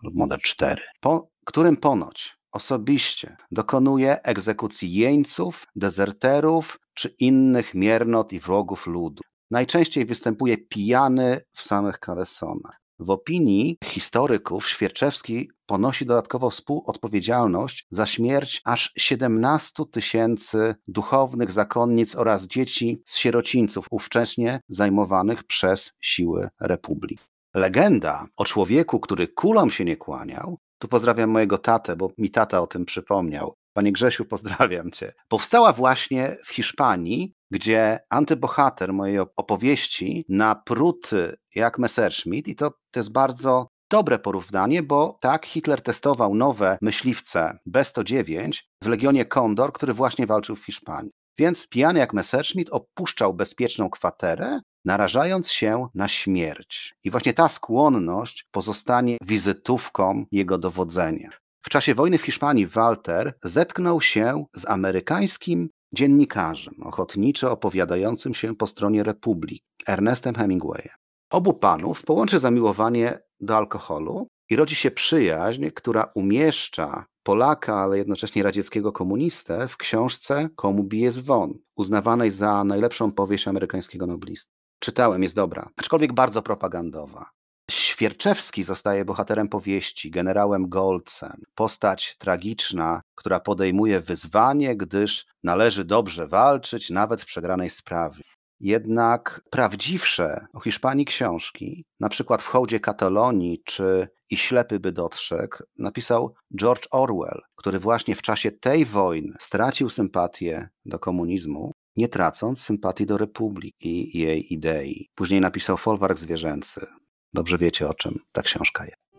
lub 0.03 0.15
Model 0.15 0.39
4, 0.39 0.83
po 1.01 1.29
którym 1.45 1.77
ponoć 1.77 2.37
osobiście 2.53 3.37
dokonuje 3.51 4.23
egzekucji 4.23 4.93
jeńców, 4.95 5.67
dezerterów 5.77 6.81
czy 6.95 7.15
innych 7.19 7.75
miernot 7.75 8.33
i 8.33 8.41
wrogów 8.41 8.87
ludu. 8.87 9.23
Najczęściej 9.51 10.07
występuje 10.07 10.59
pijany 10.59 11.41
w 11.53 11.63
samych 11.63 11.99
kalesonach. 11.99 12.83
W 12.99 13.11
opinii 13.11 13.79
historyków 13.85 14.69
Świerczewski 14.69 15.51
ponosi 15.67 16.07
dodatkowo 16.07 16.51
współodpowiedzialność 16.51 17.87
za 17.91 18.07
śmierć 18.07 18.61
aż 18.65 18.93
17 18.97 19.83
tysięcy 19.93 20.75
duchownych 20.89 21.53
zakonnic 21.53 22.17
oraz 22.17 22.47
dzieci 22.47 23.03
z 23.07 23.17
sierocińców 23.17 23.87
ówcześnie 23.91 24.61
zajmowanych 24.69 25.45
przez 25.45 25.93
siły 26.01 26.49
Republiki. 26.61 27.32
Legenda 27.55 28.27
o 28.37 28.45
człowieku, 28.45 29.01
który 29.01 29.29
kulom 29.29 29.71
się 29.71 29.85
nie 29.85 29.97
kłaniał, 29.97 30.59
tu 30.79 30.89
pozdrawiam 30.89 31.31
mojego 31.31 31.59
tatę, 31.59 31.97
bo 31.97 32.11
mi 32.19 32.31
tata 32.31 32.61
o 32.61 32.67
tym 32.67 32.85
przypomniał. 32.85 33.55
Panie 33.73 33.93
Grzesiu, 33.93 34.25
pozdrawiam 34.25 34.91
cię. 34.91 35.13
Powstała 35.29 35.73
właśnie 35.73 36.37
w 36.45 36.51
Hiszpanii, 36.51 37.35
gdzie 37.51 37.99
antybohater 38.11 38.93
mojej 38.93 39.19
opowieści 39.19 40.25
na 40.29 40.55
pruty 40.55 41.37
jak 41.55 41.79
Messerschmitt 41.79 42.49
i 42.49 42.55
to, 42.55 42.71
to 42.71 43.01
jest 43.01 43.13
bardzo 43.13 43.69
dobre 43.91 44.19
porównanie, 44.19 44.83
bo 44.83 45.19
tak 45.21 45.47
Hitler 45.47 45.83
testował 45.83 46.35
nowe 46.35 46.79
myśliwce 46.83 47.59
B-109 47.67 48.63
w 48.83 48.87
Legionie 48.87 49.25
Kondor, 49.25 49.73
który 49.73 49.93
właśnie 49.93 50.27
walczył 50.27 50.57
w 50.57 50.65
Hiszpanii. 50.65 51.13
Więc 51.39 51.69
pijany 51.69 51.99
jak 51.99 52.13
Messerschmitt 52.13 52.69
opuszczał 52.71 53.35
bezpieczną 53.35 53.91
kwaterę, 53.91 54.61
narażając 54.85 55.51
się 55.51 55.89
na 55.95 56.09
śmierć. 56.09 56.95
I 57.05 57.11
właśnie 57.11 57.35
ta 57.35 57.49
skłonność 57.49 58.49
pozostanie 58.51 59.17
wizytówką 59.23 60.27
jego 60.33 60.59
dowodzenia. 60.59 61.31
W 61.65 61.69
czasie 61.69 61.95
wojny 61.95 62.19
w 62.19 62.23
Hiszpanii 62.23 62.67
Walter 62.67 63.35
zetknął 63.45 64.01
się 64.01 64.45
z 64.55 64.67
amerykańskim 64.67 65.69
dziennikarzem 65.95 66.75
ochotniczo 66.83 67.53
opowiadającym 67.53 68.35
się 68.35 68.57
po 68.57 68.67
stronie 68.67 69.03
Republiki, 69.03 69.65
Ernestem 69.89 70.35
Hemingwayem. 70.35 70.95
Obu 71.31 71.55
panów 71.55 72.05
połączy 72.05 72.39
zamiłowanie 72.39 73.19
do 73.41 73.57
alkoholu 73.57 74.29
i 74.51 74.57
rodzi 74.57 74.75
się 74.75 74.91
przyjaźń, 74.91 75.71
która 75.71 76.13
umieszcza 76.15 77.05
Polaka, 77.23 77.77
ale 77.77 77.99
jednocześnie 77.99 78.43
radzieckiego 78.43 78.93
komunistę 78.93 79.69
w 79.69 79.77
książce 79.77 80.49
Komu 80.57 80.85
bije 80.85 81.11
zwon, 81.11 81.59
uznawanej 81.77 82.31
za 82.31 82.65
najlepszą 82.65 83.13
powieść 83.13 83.49
amerykańskiego 83.49 84.07
noblisty. 84.07 84.62
Czytałem, 84.83 85.23
jest 85.23 85.37
dobra, 85.37 85.69
aczkolwiek 85.77 86.13
bardzo 86.13 86.43
propagandowa. 86.43 87.31
Świerczewski 87.71 88.63
zostaje 88.63 89.05
bohaterem 89.05 89.49
powieści, 89.49 90.11
generałem 90.11 90.69
Golcem. 90.69 91.43
Postać 91.55 92.17
tragiczna, 92.19 93.01
która 93.15 93.41
podejmuje 93.41 94.01
wyzwanie, 94.01 94.77
gdyż 94.77 95.27
należy 95.43 95.85
dobrze 95.85 96.27
walczyć, 96.27 96.91
nawet 96.91 97.23
w 97.23 97.27
przegranej 97.27 97.71
sprawie. 97.71 98.23
Jednak 98.61 99.41
prawdziwsze 99.51 100.47
o 100.53 100.61
Hiszpanii 100.61 101.05
książki, 101.05 101.85
na 102.01 102.09
przykład 102.09 102.43
w 102.43 102.47
hołdzie 102.47 102.81
Katalonii 102.81 103.63
czy 103.65 104.09
I 104.31 104.37
ślepy 104.37 104.81
by 104.81 104.93
dostrzegł, 104.93 105.57
napisał 105.79 106.35
George 106.59 106.87
Orwell, 106.91 107.41
który 107.57 107.79
właśnie 107.79 108.17
w 108.17 108.23
czasie 108.23 108.53
tej 108.53 108.85
wojny 108.85 109.35
stracił 109.41 109.91
sympatię 109.91 110.69
do 110.85 110.99
komunizmu, 110.99 111.73
nie 111.97 112.09
tracąc 112.09 112.63
sympatii 112.63 113.07
do 113.07 113.19
Republiki 113.19 114.17
i 114.19 114.21
jej 114.21 114.53
idei. 114.53 115.07
Później 115.15 115.41
napisał 115.41 115.77
Folwark 115.77 116.19
Zwierzęcy. 116.19 116.87
Dobrze 117.33 117.59
wiecie 117.59 117.89
o 117.89 117.95
czym 117.95 118.19
ta 118.33 118.43
książka 118.43 118.85
jest. 118.85 119.11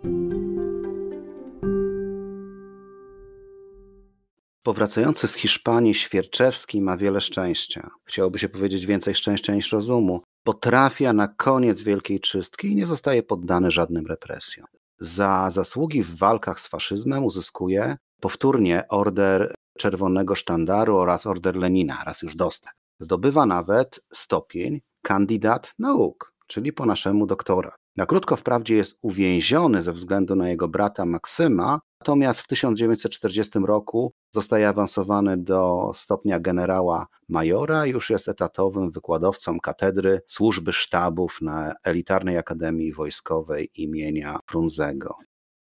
Powracający 4.63 5.27
z 5.27 5.36
Hiszpanii 5.36 5.96
Świerczewski 5.96 6.82
ma 6.82 6.98
wiele 6.98 7.22
szczęścia. 7.22 7.89
Chciałoby 8.06 8.39
się 8.39 8.50
powiedzieć 8.50 8.86
więcej 8.86 9.15
szczęścia 9.15 9.56
niż 9.56 9.72
rozumu, 9.72 10.22
bo 10.46 10.53
trafia 10.53 11.13
na 11.13 11.27
koniec 11.27 11.82
wielkiej 11.82 12.20
czystki 12.20 12.68
i 12.68 12.75
nie 12.75 12.88
zostaje 12.88 13.24
poddany 13.24 13.72
żadnym 13.72 14.08
represjom. 14.08 14.68
Za 15.00 15.51
zasługi 15.51 16.03
w 16.03 16.18
walkach 16.18 16.60
z 16.60 16.68
faszyzmem 16.68 17.24
uzyskuje 17.24 17.98
powtórnie 18.22 18.84
order 18.89 19.53
Czerwonego 19.77 20.36
Sztandaru 20.36 20.98
oraz 20.98 21.27
order 21.27 21.56
Lenina, 21.56 22.03
raz 22.06 22.22
już 22.22 22.36
dostał. 22.36 22.74
Zdobywa 23.00 23.46
nawet 23.46 24.00
stopień 24.13 24.82
kandydat 25.01 25.74
nauk, 25.80 26.34
czyli 26.48 26.74
po 26.74 26.86
naszemu 26.86 27.25
doktorat. 27.25 27.75
Na 27.96 28.06
krótko 28.06 28.36
wprawdzie 28.36 28.75
jest 28.75 29.00
uwięziony 29.01 29.82
ze 29.82 29.94
względu 29.94 30.36
na 30.36 30.50
jego 30.50 30.68
brata 30.68 31.06
Maksyma, 31.06 31.80
natomiast 32.00 32.39
w 32.39 32.48
1940 32.48 33.60
roku 33.60 34.13
zostaje 34.32 34.70
awansowany 34.70 35.38
do 35.38 35.92
stopnia 35.94 36.39
generała 36.39 37.08
majora, 37.30 37.86
już 37.86 38.10
jest 38.10 38.27
etatowym 38.27 38.92
wykładowcą 38.92 39.60
katedry 39.60 40.22
służby 40.27 40.74
sztabów 40.74 41.38
na 41.42 41.74
elitarnej 41.84 42.38
Akademii 42.38 42.94
Wojskowej 42.94 43.70
imienia 43.75 44.39
Frunzego. 44.50 45.15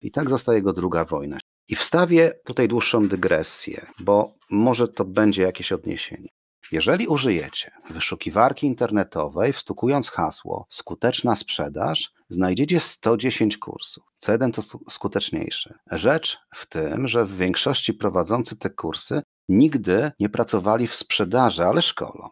I 0.00 0.10
tak 0.10 0.30
zostaje 0.30 0.58
jego 0.58 0.72
druga 0.72 1.04
wojna. 1.04 1.38
I 1.68 1.76
wstawię 1.76 2.32
tutaj 2.44 2.68
dłuższą 2.68 3.08
dygresję, 3.08 3.86
bo 3.98 4.34
może 4.50 4.88
to 4.88 5.04
będzie 5.04 5.42
jakieś 5.42 5.72
odniesienie. 5.72 6.28
Jeżeli 6.72 7.06
użyjecie 7.06 7.70
wyszukiwarki 7.90 8.66
internetowej, 8.66 9.52
wstukując 9.52 10.10
hasło 10.10 10.66
skuteczna 10.70 11.36
sprzedaż, 11.36 12.12
znajdziecie 12.28 12.80
110 12.80 13.58
kursów. 13.58 14.04
Co 14.18 14.32
jeden 14.32 14.52
to 14.52 14.62
skuteczniejszy. 14.90 15.74
Rzecz 15.90 16.38
w 16.54 16.66
tym, 16.66 17.08
że 17.08 17.24
w 17.24 17.36
większości 17.36 17.94
prowadzący 17.94 18.56
te 18.56 18.70
kursy 18.70 19.22
nigdy 19.48 20.12
nie 20.20 20.28
pracowali 20.28 20.86
w 20.86 20.94
sprzedaży, 20.94 21.64
ale 21.64 21.82
szkolą. 21.82 22.28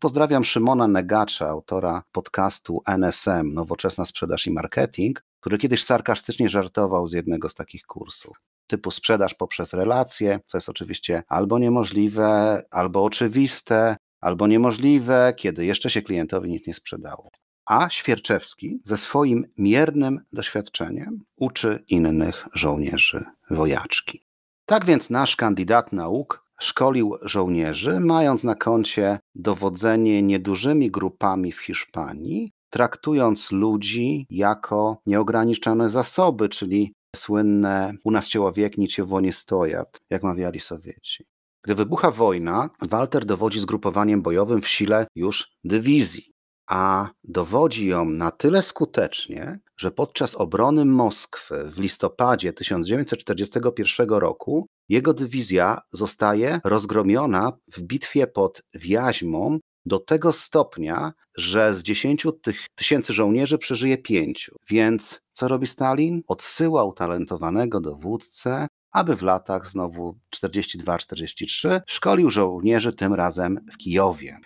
Pozdrawiam 0.00 0.44
Szymona 0.44 0.88
Negacza, 0.88 1.48
autora 1.48 2.02
podcastu 2.12 2.82
NSM, 2.86 3.54
Nowoczesna 3.54 4.04
Sprzedaż 4.04 4.46
i 4.46 4.50
Marketing, 4.50 5.24
który 5.40 5.58
kiedyś 5.58 5.84
sarkastycznie 5.84 6.48
żartował 6.48 7.08
z 7.08 7.12
jednego 7.12 7.48
z 7.48 7.54
takich 7.54 7.82
kursów 7.82 8.36
typu 8.68 8.90
sprzedaż 8.90 9.34
poprzez 9.34 9.72
relacje, 9.72 10.40
co 10.46 10.56
jest 10.58 10.68
oczywiście 10.68 11.22
albo 11.28 11.58
niemożliwe, 11.58 12.62
albo 12.70 13.04
oczywiste, 13.04 13.96
albo 14.20 14.46
niemożliwe, 14.46 15.32
kiedy 15.36 15.64
jeszcze 15.64 15.90
się 15.90 16.02
klientowi 16.02 16.50
nic 16.50 16.66
nie 16.66 16.74
sprzedało. 16.74 17.28
A 17.66 17.88
Świerczewski 17.90 18.80
ze 18.84 18.96
swoim 18.96 19.44
miernym 19.58 20.20
doświadczeniem 20.32 21.24
uczy 21.36 21.84
innych 21.88 22.46
żołnierzy 22.54 23.24
wojaczki. 23.50 24.20
Tak 24.66 24.84
więc 24.84 25.10
nasz 25.10 25.36
kandydat 25.36 25.92
nauk 25.92 26.44
szkolił 26.60 27.16
żołnierzy, 27.22 28.00
mając 28.00 28.44
na 28.44 28.54
koncie 28.54 29.18
dowodzenie 29.34 30.22
niedużymi 30.22 30.90
grupami 30.90 31.52
w 31.52 31.60
Hiszpanii, 31.60 32.52
traktując 32.70 33.52
ludzi 33.52 34.26
jako 34.30 35.00
nieograniczone 35.06 35.90
zasoby, 35.90 36.48
czyli 36.48 36.92
słynne 37.16 37.94
u 38.04 38.10
nas 38.10 38.28
człowiek 38.28 38.78
niczego 38.78 39.20
nie 39.20 39.32
stojat, 39.32 39.98
jak 40.10 40.22
mawiali 40.22 40.60
Sowieci. 40.60 41.24
Gdy 41.64 41.74
wybucha 41.74 42.10
wojna, 42.10 42.70
Walter 42.82 43.26
dowodzi 43.26 43.60
zgrupowaniem 43.60 44.22
bojowym 44.22 44.60
w 44.60 44.68
sile 44.68 45.06
już 45.14 45.50
dywizji, 45.64 46.32
a 46.68 47.08
dowodzi 47.24 47.86
ją 47.86 48.04
na 48.04 48.30
tyle 48.30 48.62
skutecznie, 48.62 49.58
że 49.76 49.90
podczas 49.90 50.34
obrony 50.34 50.84
Moskwy 50.84 51.70
w 51.70 51.78
listopadzie 51.78 52.52
1941 52.52 54.08
roku 54.08 54.66
jego 54.88 55.14
dywizja 55.14 55.80
zostaje 55.92 56.60
rozgromiona 56.64 57.52
w 57.72 57.80
bitwie 57.80 58.26
pod 58.26 58.62
Wiaźmą 58.74 59.58
do 59.86 59.98
tego 59.98 60.32
stopnia, 60.32 61.12
że 61.36 61.74
z 61.74 61.82
10 61.82 62.26
tych 62.42 62.66
tysięcy 62.74 63.12
żołnierzy 63.12 63.58
przeżyje 63.58 63.98
pięciu. 63.98 64.56
Więc 64.68 65.20
co 65.32 65.48
robi 65.48 65.66
Stalin? 65.66 66.22
Odsyła 66.26 66.84
utalentowanego 66.84 67.80
dowódcę, 67.80 68.66
aby 68.92 69.16
w 69.16 69.22
latach 69.22 69.68
znowu 69.68 70.18
42-43 70.36 71.80
szkolił 71.86 72.30
żołnierzy 72.30 72.92
tym 72.92 73.14
razem 73.14 73.60
w 73.72 73.76
Kijowie. 73.76 74.38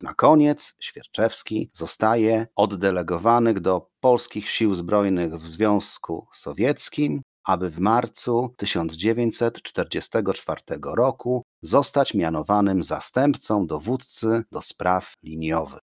Na 0.00 0.14
koniec 0.14 0.76
Świerczewski 0.80 1.70
zostaje 1.72 2.46
oddelegowany 2.56 3.54
do 3.54 3.90
polskich 4.00 4.50
sił 4.50 4.74
zbrojnych 4.74 5.34
w 5.34 5.48
Związku 5.48 6.26
Sowieckim, 6.34 7.22
aby 7.44 7.70
w 7.70 7.78
marcu 7.78 8.54
1944 8.56 10.60
roku 10.96 11.42
zostać 11.62 12.14
mianowanym 12.14 12.82
zastępcą 12.82 13.66
dowódcy 13.66 14.42
do 14.52 14.62
spraw 14.62 15.12
liniowych. 15.22 15.80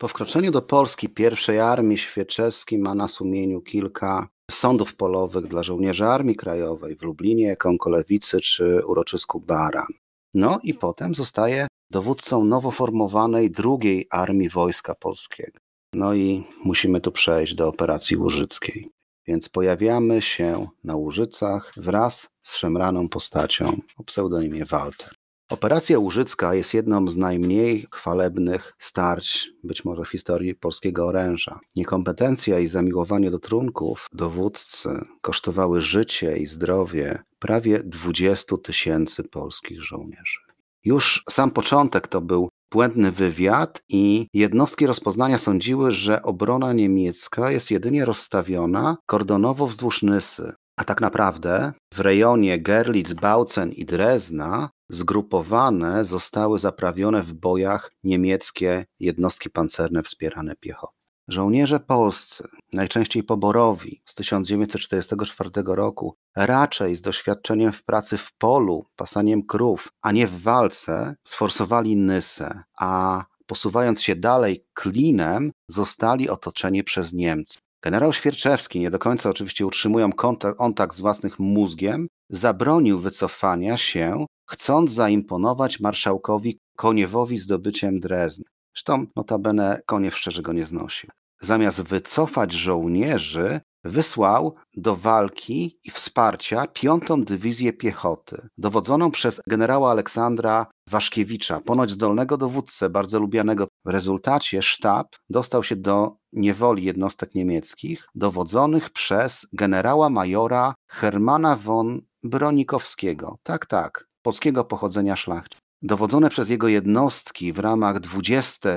Po 0.00 0.08
wkroczeniu 0.08 0.50
do 0.50 0.62
Polski 0.62 1.08
pierwszej 1.08 1.60
Armii 1.60 1.98
Świerczewski 1.98 2.78
ma 2.78 2.94
na 2.94 3.08
sumieniu 3.08 3.60
kilka 3.60 4.28
sądów 4.50 4.96
polowych 4.96 5.46
dla 5.46 5.62
żołnierzy 5.62 6.04
Armii 6.04 6.36
Krajowej 6.36 6.96
w 6.96 7.02
Lublinie, 7.02 7.56
Kąkolewicy 7.56 8.40
czy 8.40 8.86
uroczysku 8.86 9.40
Baran. 9.40 9.86
No 10.34 10.60
i 10.62 10.74
potem 10.74 11.14
zostaje 11.14 11.66
dowódcą 11.90 12.44
nowo 12.44 12.70
formowanej 12.70 13.50
drugiej 13.50 14.06
Armii 14.10 14.48
Wojska 14.48 14.94
Polskiego. 14.94 15.58
No 15.94 16.14
i 16.14 16.44
musimy 16.64 17.00
tu 17.00 17.12
przejść 17.12 17.54
do 17.54 17.68
operacji 17.68 18.16
łużyckiej. 18.16 18.90
Więc 19.30 19.48
pojawiamy 19.48 20.22
się 20.22 20.66
na 20.84 20.96
Łużycach 20.96 21.72
wraz 21.76 22.28
z 22.42 22.56
szemraną 22.56 23.08
postacią 23.08 23.80
o 23.96 24.04
pseudonimie 24.04 24.64
Walter. 24.64 25.14
Operacja 25.50 25.98
Łużycka 25.98 26.54
jest 26.54 26.74
jedną 26.74 27.08
z 27.08 27.16
najmniej 27.16 27.86
chwalebnych 27.92 28.72
starć, 28.78 29.48
być 29.64 29.84
może 29.84 30.04
w 30.04 30.08
historii 30.08 30.54
polskiego 30.54 31.06
oręża. 31.06 31.60
Niekompetencja 31.76 32.58
i 32.58 32.66
zamiłowanie 32.66 33.30
do 33.30 33.38
trunków 33.38 34.06
dowódcy 34.12 34.88
kosztowały 35.20 35.80
życie 35.80 36.38
i 36.38 36.46
zdrowie 36.46 37.18
prawie 37.38 37.82
20 37.84 38.56
tysięcy 38.56 39.24
polskich 39.24 39.82
żołnierzy. 39.82 40.40
Już 40.84 41.24
sam 41.30 41.50
początek 41.50 42.08
to 42.08 42.20
był 42.20 42.48
błędny 42.72 43.10
wywiad 43.10 43.82
i 43.88 44.26
jednostki 44.34 44.86
rozpoznania 44.86 45.38
sądziły, 45.38 45.92
że 45.92 46.22
obrona 46.22 46.72
niemiecka 46.72 47.50
jest 47.50 47.70
jedynie 47.70 48.04
rozstawiona 48.04 48.96
kordonowo 49.06 49.66
wzdłuż 49.66 50.02
Nysy. 50.02 50.52
A 50.76 50.84
tak 50.84 51.00
naprawdę 51.00 51.72
w 51.94 52.00
rejonie 52.00 52.60
Gerlitz, 52.60 53.12
Bautzen 53.12 53.72
i 53.72 53.84
Drezna 53.84 54.70
zgrupowane 54.88 56.04
zostały 56.04 56.58
zaprawione 56.58 57.22
w 57.22 57.32
bojach 57.32 57.92
niemieckie 58.04 58.84
jednostki 59.00 59.50
pancerne 59.50 60.02
wspierane 60.02 60.56
piechotą. 60.56 60.99
Żołnierze 61.30 61.80
polscy, 61.80 62.44
najczęściej 62.72 63.22
poborowi 63.22 64.02
z 64.04 64.14
1944 64.14 65.50
roku, 65.66 66.14
raczej 66.36 66.94
z 66.94 67.00
doświadczeniem 67.00 67.72
w 67.72 67.84
pracy 67.84 68.18
w 68.18 68.32
polu, 68.32 68.84
pasaniem 68.96 69.42
krów, 69.42 69.88
a 70.02 70.12
nie 70.12 70.26
w 70.26 70.42
walce, 70.42 71.14
sforsowali 71.24 71.96
Nysę, 71.96 72.62
a 72.78 73.24
posuwając 73.46 74.02
się 74.02 74.16
dalej 74.16 74.64
klinem, 74.74 75.52
zostali 75.68 76.28
otoczeni 76.28 76.84
przez 76.84 77.12
Niemcy. 77.12 77.58
Generał 77.82 78.12
Świerczewski, 78.12 78.80
nie 78.80 78.90
do 78.90 78.98
końca 78.98 79.30
oczywiście 79.30 79.66
utrzymują 79.66 80.12
kontakt 80.56 80.96
z 80.96 81.00
własnym 81.00 81.32
mózgiem, 81.38 82.08
zabronił 82.30 83.00
wycofania 83.00 83.76
się, 83.76 84.26
chcąc 84.48 84.92
zaimponować 84.92 85.80
marszałkowi 85.80 86.58
Koniewowi 86.76 87.38
zdobyciem 87.38 88.00
Drezny. 88.00 88.44
Zresztą 88.74 89.06
notabene 89.16 89.80
Koniew 89.86 90.16
szczerze 90.16 90.42
go 90.42 90.52
nie 90.52 90.64
znosił. 90.64 91.10
Zamiast 91.42 91.82
wycofać 91.82 92.52
żołnierzy, 92.52 93.60
wysłał 93.84 94.54
do 94.76 94.96
walki 94.96 95.78
i 95.84 95.90
wsparcia 95.90 96.66
piątą 96.66 97.24
dywizję 97.24 97.72
piechoty, 97.72 98.48
dowodzoną 98.58 99.10
przez 99.10 99.40
generała 99.48 99.90
Aleksandra 99.90 100.66
Waszkiewicza, 100.90 101.60
ponoć 101.60 101.90
zdolnego 101.90 102.36
dowódcę, 102.36 102.90
bardzo 102.90 103.20
lubianego. 103.20 103.68
W 103.84 103.88
rezultacie 103.88 104.62
sztab 104.62 105.06
dostał 105.30 105.64
się 105.64 105.76
do 105.76 106.16
niewoli 106.32 106.84
jednostek 106.84 107.34
niemieckich, 107.34 108.06
dowodzonych 108.14 108.90
przez 108.90 109.46
generała 109.52 110.10
majora 110.10 110.74
Hermana 110.90 111.56
von 111.56 112.00
Bronikowskiego. 112.22 113.36
Tak, 113.42 113.66
tak, 113.66 114.06
polskiego 114.22 114.64
pochodzenia 114.64 115.16
szlachci. 115.16 115.58
Dowodzone 115.82 116.30
przez 116.30 116.50
jego 116.50 116.68
jednostki 116.68 117.52
w 117.52 117.58
ramach 117.58 118.00
20. 118.00 118.70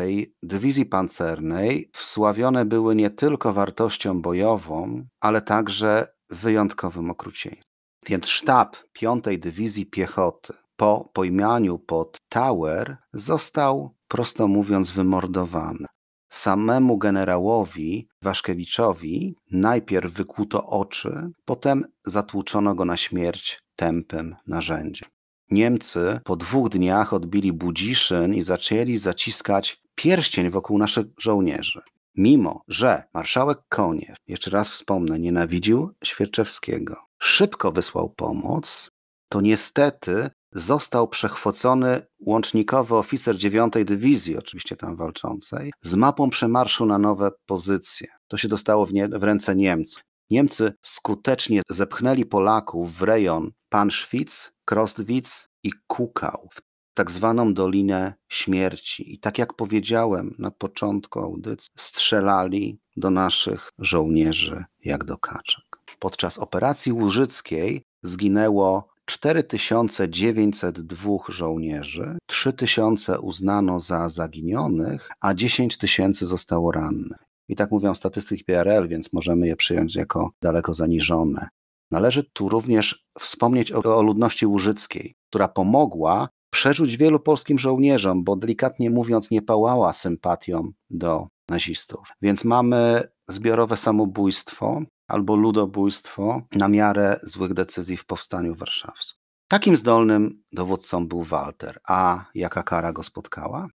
Dywizji 0.43 0.85
Pancernej 0.85 1.89
wsławione 1.93 2.65
były 2.65 2.95
nie 2.95 3.09
tylko 3.09 3.53
wartością 3.53 4.21
bojową, 4.21 5.05
ale 5.19 5.41
także 5.41 6.07
wyjątkowym 6.29 7.11
okrucieństwem. 7.11 7.73
Więc 8.05 8.27
sztab 8.27 8.77
5. 8.93 9.23
Dywizji 9.39 9.85
Piechoty 9.85 10.53
po 10.75 11.09
pojmaniu 11.13 11.79
pod 11.79 12.17
Tower 12.29 12.97
został, 13.13 13.95
prosto 14.07 14.47
mówiąc, 14.47 14.91
wymordowany. 14.91 15.85
Samemu 16.29 16.97
generałowi 16.97 18.07
Waszkiewiczowi 18.21 19.35
najpierw 19.51 20.13
wykłuto 20.13 20.67
oczy, 20.67 21.31
potem 21.45 21.85
zatłuczono 22.05 22.75
go 22.75 22.85
na 22.85 22.97
śmierć 22.97 23.59
tępym 23.75 24.35
narzędziem. 24.47 25.09
Niemcy 25.53 26.19
po 26.23 26.35
dwóch 26.35 26.69
dniach 26.69 27.13
odbili 27.13 27.53
Budziszyn 27.53 28.33
i 28.33 28.41
zaczęli 28.41 28.97
zaciskać 28.97 29.81
pierścień 29.95 30.49
wokół 30.49 30.77
naszych 30.77 31.05
żołnierzy. 31.17 31.81
Mimo, 32.15 32.61
że 32.67 33.03
marszałek 33.13 33.59
Koniew, 33.69 34.15
jeszcze 34.27 34.51
raz 34.51 34.69
wspomnę, 34.69 35.19
nienawidził 35.19 35.91
Świerczewskiego, 36.03 36.95
szybko 37.21 37.71
wysłał 37.71 38.09
pomoc, 38.09 38.91
to 39.29 39.41
niestety 39.41 40.29
został 40.51 41.07
przechwocony 41.07 42.01
łącznikowy 42.19 42.95
oficer 42.95 43.37
9 43.37 43.73
Dywizji, 43.85 44.37
oczywiście 44.37 44.75
tam 44.75 44.95
walczącej, 44.95 45.73
z 45.81 45.95
mapą 45.95 46.29
przemarszu 46.29 46.85
na 46.85 46.97
nowe 46.97 47.31
pozycje. 47.45 48.07
To 48.27 48.37
się 48.37 48.47
dostało 48.47 48.85
w, 48.85 48.93
nie, 48.93 49.07
w 49.07 49.23
ręce 49.23 49.55
Niemców. 49.55 50.03
Niemcy 50.29 50.73
skutecznie 50.81 51.61
zepchnęli 51.69 52.25
Polaków 52.25 52.93
w 52.97 53.01
rejon 53.01 53.51
Panschwitz, 53.69 54.52
Krostwitz 54.65 55.47
i 55.63 55.71
Kukał, 55.87 56.49
w 56.53 56.61
tak 56.93 57.11
zwaną 57.11 57.53
Dolinę 57.53 58.13
Śmierci. 58.29 59.13
I 59.13 59.19
tak 59.19 59.37
jak 59.37 59.53
powiedziałem 59.53 60.35
na 60.39 60.51
początku 60.51 61.19
audycji, 61.19 61.69
strzelali 61.77 62.79
do 62.97 63.09
naszych 63.09 63.69
żołnierzy 63.79 64.63
jak 64.83 65.03
do 65.03 65.17
kaczek. 65.17 65.63
Podczas 65.99 66.37
operacji 66.37 66.91
łużyckiej 66.91 67.83
zginęło 68.01 68.93
4902 69.05 71.17
żołnierzy, 71.29 72.17
3000 72.25 73.19
uznano 73.19 73.79
za 73.79 74.09
zaginionych, 74.09 75.09
a 75.21 75.33
10 75.33 75.77
tysięcy 75.77 76.25
zostało 76.25 76.71
rannych. 76.71 77.17
I 77.47 77.55
tak 77.55 77.71
mówią 77.71 77.95
statystyki 77.95 78.43
PRL, 78.43 78.87
więc 78.87 79.13
możemy 79.13 79.47
je 79.47 79.55
przyjąć 79.55 79.95
jako 79.95 80.31
daleko 80.41 80.73
zaniżone. 80.73 81.47
Należy 81.93 82.23
tu 82.23 82.49
również 82.49 83.05
wspomnieć 83.19 83.71
o, 83.71 83.97
o 83.97 84.01
ludności 84.01 84.45
łużyckiej, 84.45 85.15
która 85.29 85.47
pomogła 85.47 86.29
przerzuć 86.53 86.97
wielu 86.97 87.19
polskim 87.19 87.59
żołnierzom, 87.59 88.23
bo 88.23 88.35
delikatnie 88.35 88.89
mówiąc 88.89 89.31
nie 89.31 89.41
pałała 89.41 89.93
sympatią 89.93 90.71
do 90.89 91.27
nazistów. 91.49 92.07
Więc 92.21 92.43
mamy 92.43 93.03
zbiorowe 93.27 93.77
samobójstwo 93.77 94.81
albo 95.07 95.35
ludobójstwo 95.35 96.41
na 96.55 96.67
miarę 96.67 97.19
złych 97.23 97.53
decyzji 97.53 97.97
w 97.97 98.05
powstaniu 98.05 98.55
warszawskim. 98.55 99.19
Takim 99.47 99.77
zdolnym 99.77 100.43
dowódcą 100.51 101.07
był 101.07 101.23
Walter. 101.23 101.79
A 101.87 102.25
jaka 102.35 102.63
kara 102.63 102.93
go 102.93 103.03
spotkała? 103.03 103.67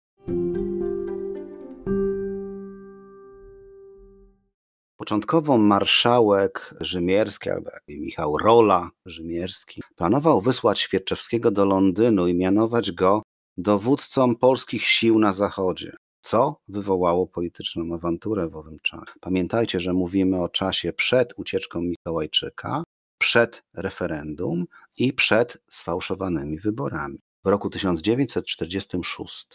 Początkowo 4.98 5.58
marszałek 5.58 6.76
Rzymierski, 6.82 7.50
albo 7.50 7.70
Michał 7.88 8.38
Rola 8.38 8.90
Rzymierski, 9.06 9.82
planował 9.96 10.42
wysłać 10.42 10.80
Świerczewskiego 10.80 11.52
do 11.52 11.66
Londynu 11.66 12.28
i 12.28 12.34
mianować 12.34 12.92
go 12.92 13.24
dowódcą 13.58 14.36
polskich 14.36 14.84
sił 14.84 15.20
na 15.20 15.34
zachodzie, 15.34 15.96
co 16.20 16.60
wywołało 16.68 17.28
polityczną 17.28 17.96
awanturę 17.96 18.50
w 18.50 18.56
owym 18.56 18.78
czasie. 18.84 19.14
Pamiętajcie, 19.22 19.80
że 19.80 19.94
mówimy 19.94 20.42
o 20.42 20.50
czasie 20.50 20.94
przed 20.94 21.34
ucieczką 21.38 21.82
Mikołajczyka, 21.82 22.84
przed 23.18 23.64
referendum 23.74 24.66
i 24.98 25.14
przed 25.14 25.58
sfałszowanymi 25.70 26.60
wyborami. 26.60 27.18
W 27.46 27.48
roku 27.48 27.70
1946 27.70 29.48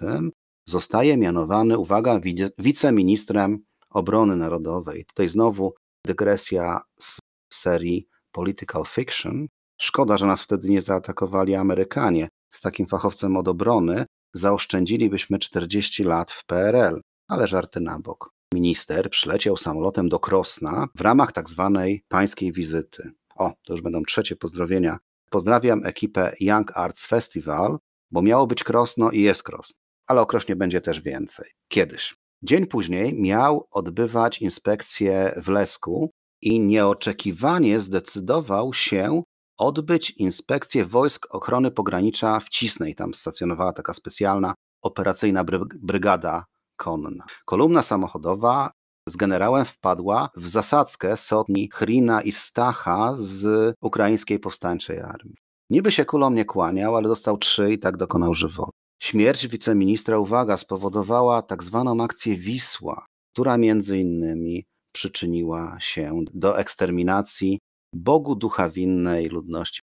zostaje 0.67 1.17
mianowany, 1.17 1.79
uwaga, 1.79 2.21
wiceministrem 2.59 3.65
obrony 3.93 4.37
narodowej. 4.37 5.05
Tutaj 5.05 5.29
znowu 5.29 5.75
dygresja 6.07 6.81
z 7.01 7.19
serii 7.53 8.09
Political 8.33 8.85
Fiction. 8.85 9.47
Szkoda, 9.81 10.17
że 10.17 10.27
nas 10.27 10.43
wtedy 10.43 10.69
nie 10.69 10.83
zaatakowali 10.83 11.55
Amerykanie. 11.55 12.29
Z 12.55 12.61
takim 12.61 12.87
fachowcem 12.87 13.37
od 13.37 13.49
obrony 13.49 14.07
zaoszczędzilibyśmy 14.35 15.39
40 15.39 16.05
lat 16.05 16.31
w 16.31 16.45
PRL, 16.47 17.01
ale 17.29 17.49
żarty 17.49 17.81
na 17.81 18.01
bok. 18.01 18.31
Minister 18.55 19.11
przyleciał 19.11 19.57
samolotem 19.57 20.09
do 20.09 20.19
Krosna 20.19 20.89
w 20.97 21.01
ramach 21.01 21.33
tak 21.33 21.49
zwanej 21.49 22.05
pańskiej 22.09 22.53
wizyty. 22.53 23.11
O, 23.37 23.53
to 23.65 23.73
już 23.73 23.83
będą 23.83 24.03
trzecie 24.03 24.37
pozdrowienia. 24.37 24.99
Pozdrawiam 25.31 25.87
ekipę 25.87 26.33
Young 26.41 26.77
Arts 26.77 27.07
Festival, 27.07 27.79
bo 28.11 28.23
miało 28.23 28.47
być 28.47 28.65
Krosno 28.65 29.11
i 29.11 29.21
jest 29.21 29.43
Krosno, 29.43 29.77
ale 30.07 30.21
o 30.21 30.27
Krośnie 30.27 30.57
będzie 30.57 30.81
też 30.81 31.01
więcej. 31.01 31.51
Kiedyś. 31.69 32.22
Dzień 32.45 32.67
później 32.67 33.23
miał 33.23 33.69
odbywać 33.71 34.43
inspekcję 34.43 35.35
w 35.43 35.49
Lesku 35.49 36.11
i 36.43 36.61
nieoczekiwanie 36.61 37.79
zdecydował 37.79 38.75
się 38.75 39.23
odbyć 39.59 40.11
inspekcję 40.11 40.85
wojsk 40.85 41.27
ochrony 41.31 41.71
pogranicza 41.71 42.41
w 42.41 42.49
Cisnej. 42.49 42.95
Tam 42.95 43.15
stacjonowała 43.15 43.73
taka 43.73 43.95
specjalna 43.95 44.55
operacyjna 44.83 45.45
brygada 45.83 46.45
konna. 46.77 47.25
Kolumna 47.45 47.83
samochodowa 47.83 48.71
z 49.09 49.17
generałem 49.17 49.65
wpadła 49.65 50.31
w 50.37 50.49
zasadzkę 50.49 51.17
sotni 51.17 51.69
Chrina 51.73 52.23
i 52.23 52.33
Stacha 52.33 53.15
z 53.17 53.75
ukraińskiej 53.81 54.39
powstańczej 54.39 55.01
armii. 55.01 55.37
Niby 55.71 55.93
się 55.93 56.05
kulom 56.05 56.35
nie 56.35 56.45
kłaniał, 56.45 56.97
ale 56.97 57.09
dostał 57.09 57.39
trzy 57.39 57.73
i 57.73 57.79
tak 57.79 57.97
dokonał 57.97 58.35
żywotu. 58.35 58.82
Śmierć 59.03 59.49
wiceministra, 59.49 60.19
uwaga, 60.19 60.57
spowodowała 60.57 61.43
tak 61.43 61.63
zwaną 61.63 62.05
akcję 62.05 62.37
Wisła, 62.37 63.07
która 63.33 63.57
między 63.57 63.99
innymi 63.99 64.65
przyczyniła 64.95 65.77
się 65.81 66.21
do 66.35 66.59
eksterminacji 66.59 67.59
Bogu 67.95 68.35
ducha 68.35 68.71
winnej 68.71 69.27
ludności. 69.27 69.81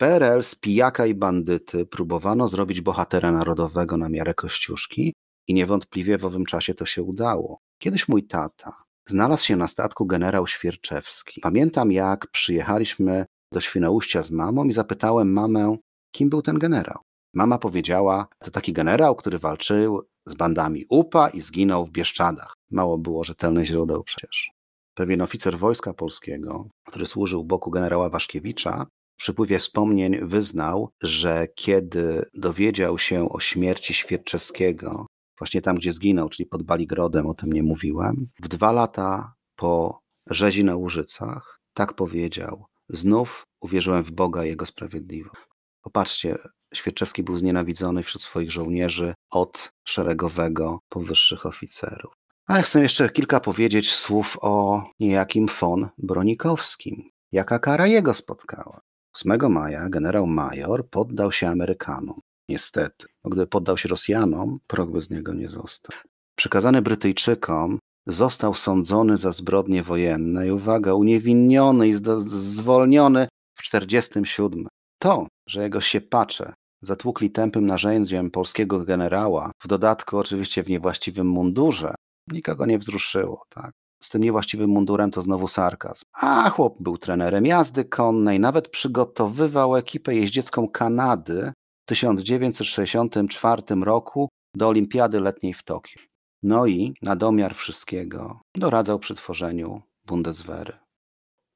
PRL 0.00 0.42
z 0.42 0.54
pijaka 0.54 1.06
i 1.06 1.14
bandyty 1.14 1.86
próbowano 1.86 2.48
zrobić 2.48 2.80
bohatera 2.80 3.32
narodowego 3.32 3.96
na 3.96 4.08
miarę 4.08 4.34
Kościuszki 4.34 5.12
i 5.48 5.54
niewątpliwie 5.54 6.18
w 6.18 6.24
owym 6.24 6.44
czasie 6.44 6.74
to 6.74 6.86
się 6.86 7.02
udało. 7.02 7.58
Kiedyś 7.78 8.08
mój 8.08 8.26
tata 8.26 8.82
znalazł 9.08 9.44
się 9.44 9.56
na 9.56 9.68
statku 9.68 10.06
generał 10.06 10.46
Świerczewski. 10.46 11.40
Pamiętam 11.40 11.92
jak 11.92 12.26
przyjechaliśmy 12.30 13.24
do 13.52 13.60
Świnoujścia 13.60 14.22
z 14.22 14.30
mamą 14.30 14.64
i 14.64 14.72
zapytałem 14.72 15.32
mamę, 15.32 15.76
kim 16.12 16.30
był 16.30 16.42
ten 16.42 16.58
generał. 16.58 16.98
Mama 17.34 17.58
powiedziała, 17.58 18.26
to 18.38 18.50
taki 18.50 18.72
generał, 18.72 19.16
który 19.16 19.38
walczył 19.38 20.02
z 20.26 20.34
bandami 20.34 20.84
UPA 20.88 21.28
i 21.28 21.40
zginął 21.40 21.86
w 21.86 21.90
Bieszczadach. 21.90 22.54
Mało 22.70 22.98
było 22.98 23.24
rzetelnych 23.24 23.66
źródeł 23.66 24.04
przecież. 24.04 24.50
Pewien 24.94 25.22
oficer 25.22 25.58
wojska 25.58 25.94
polskiego, 25.94 26.66
który 26.88 27.06
służył 27.06 27.44
boku 27.44 27.70
generała 27.70 28.08
Waszkiewicza, 28.08 28.86
w 29.14 29.18
przypływie 29.18 29.58
wspomnień 29.58 30.18
wyznał, 30.22 30.90
że 31.02 31.46
kiedy 31.54 32.24
dowiedział 32.34 32.98
się 32.98 33.28
o 33.28 33.40
śmierci 33.40 33.94
Świerczewskiego, 33.94 35.06
właśnie 35.38 35.62
tam, 35.62 35.76
gdzie 35.76 35.92
zginął, 35.92 36.28
czyli 36.28 36.46
pod 36.46 36.62
Baligrodem, 36.62 37.26
o 37.26 37.34
tym 37.34 37.52
nie 37.52 37.62
mówiłem, 37.62 38.26
w 38.42 38.48
dwa 38.48 38.72
lata 38.72 39.34
po 39.56 40.00
rzezi 40.26 40.64
na 40.64 40.76
Łużycach, 40.76 41.60
tak 41.74 41.94
powiedział, 41.94 42.64
znów 42.88 43.44
uwierzyłem 43.60 44.04
w 44.04 44.10
Boga 44.10 44.44
i 44.44 44.48
Jego 44.48 44.66
sprawiedliwość. 44.66 45.42
Popatrzcie, 45.82 46.38
Świerczewski 46.72 47.22
był 47.22 47.38
znienawidzony 47.38 48.02
wśród 48.02 48.22
swoich 48.22 48.50
żołnierzy 48.50 49.14
od 49.30 49.72
szeregowego 49.84 50.80
po 50.88 51.00
wyższych 51.00 51.46
oficerów. 51.46 52.14
A 52.46 52.56
ja 52.56 52.62
chcę 52.62 52.82
jeszcze 52.82 53.08
kilka 53.08 53.40
powiedzieć 53.40 53.92
słów 53.92 54.38
o 54.40 54.84
niejakim 55.00 55.48
von 55.60 55.88
Bronikowskim. 55.98 57.10
Jaka 57.32 57.58
kara 57.58 57.86
jego 57.86 58.14
spotkała? 58.14 58.80
8 59.14 59.52
maja 59.52 59.88
generał 59.88 60.26
major 60.26 60.88
poddał 60.90 61.32
się 61.32 61.48
Amerykanom. 61.48 62.20
Niestety, 62.48 63.06
gdyby 63.24 63.46
poddał 63.46 63.78
się 63.78 63.88
Rosjanom, 63.88 64.58
prog 64.66 64.90
by 64.90 65.02
z 65.02 65.10
niego 65.10 65.34
nie 65.34 65.48
został. 65.48 65.98
Przekazany 66.36 66.82
Brytyjczykom, 66.82 67.78
został 68.06 68.54
sądzony 68.54 69.16
za 69.16 69.32
zbrodnie 69.32 69.82
wojenne 69.82 70.46
i 70.46 70.50
uwaga, 70.50 70.94
uniewinniony 70.94 71.88
i 71.88 71.92
zwolniony 72.26 73.28
w 73.54 73.62
1947. 73.62 74.68
To, 74.98 75.26
że 75.48 75.62
jego 75.62 75.80
siepacze 75.80 76.54
zatłukli 76.82 77.30
tępym 77.30 77.66
narzędziem 77.66 78.30
polskiego 78.30 78.84
generała, 78.84 79.50
w 79.64 79.68
dodatku 79.68 80.18
oczywiście 80.18 80.62
w 80.62 80.68
niewłaściwym 80.68 81.26
mundurze, 81.26 81.94
nikogo 82.28 82.66
nie 82.66 82.78
wzruszyło. 82.78 83.44
Tak? 83.48 83.72
Z 84.02 84.10
tym 84.10 84.22
niewłaściwym 84.22 84.70
mundurem 84.70 85.10
to 85.10 85.22
znowu 85.22 85.48
sarkazm. 85.48 86.04
A 86.12 86.50
chłop 86.50 86.82
był 86.82 86.98
trenerem 86.98 87.46
jazdy 87.46 87.84
konnej, 87.84 88.40
nawet 88.40 88.68
przygotowywał 88.68 89.76
ekipę 89.76 90.14
jeździecką 90.14 90.68
Kanady 90.68 91.52
w 91.82 91.88
1964 91.88 93.62
roku 93.82 94.28
do 94.56 94.68
Olimpiady 94.68 95.20
Letniej 95.20 95.54
w 95.54 95.62
Tokio. 95.62 96.02
No 96.42 96.66
i 96.66 96.94
na 97.02 97.16
domiar 97.16 97.54
wszystkiego 97.54 98.40
doradzał 98.56 98.98
przy 98.98 99.14
tworzeniu 99.14 99.82
Bundeswehry. 100.06 100.72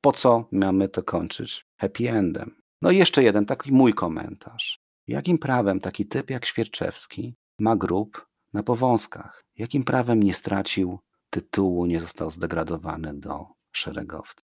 Po 0.01 0.13
co 0.13 0.49
mamy 0.53 0.89
to 0.89 1.03
kończyć 1.03 1.65
happy 1.81 2.11
endem? 2.11 2.55
No 2.83 2.91
i 2.91 2.97
jeszcze 2.97 3.23
jeden 3.23 3.47
taki 3.47 3.73
mój 3.73 3.95
komentarz. 3.95 4.79
Jakim 5.09 5.39
prawem 5.39 5.81
taki 5.81 6.07
typ 6.07 6.31
jak 6.31 6.47
Świerczewski 6.47 7.37
ma 7.59 7.77
grób 7.77 8.27
na 8.53 8.63
powązkach? 8.63 9.43
Jakim 9.57 9.85
prawem 9.85 10.23
nie 10.23 10.35
stracił 10.35 10.99
tytułu, 11.31 11.87
nie 11.87 12.01
został 12.01 12.31
zdegradowany 12.31 13.15
do 13.15 13.47
szeregowca? 13.73 14.43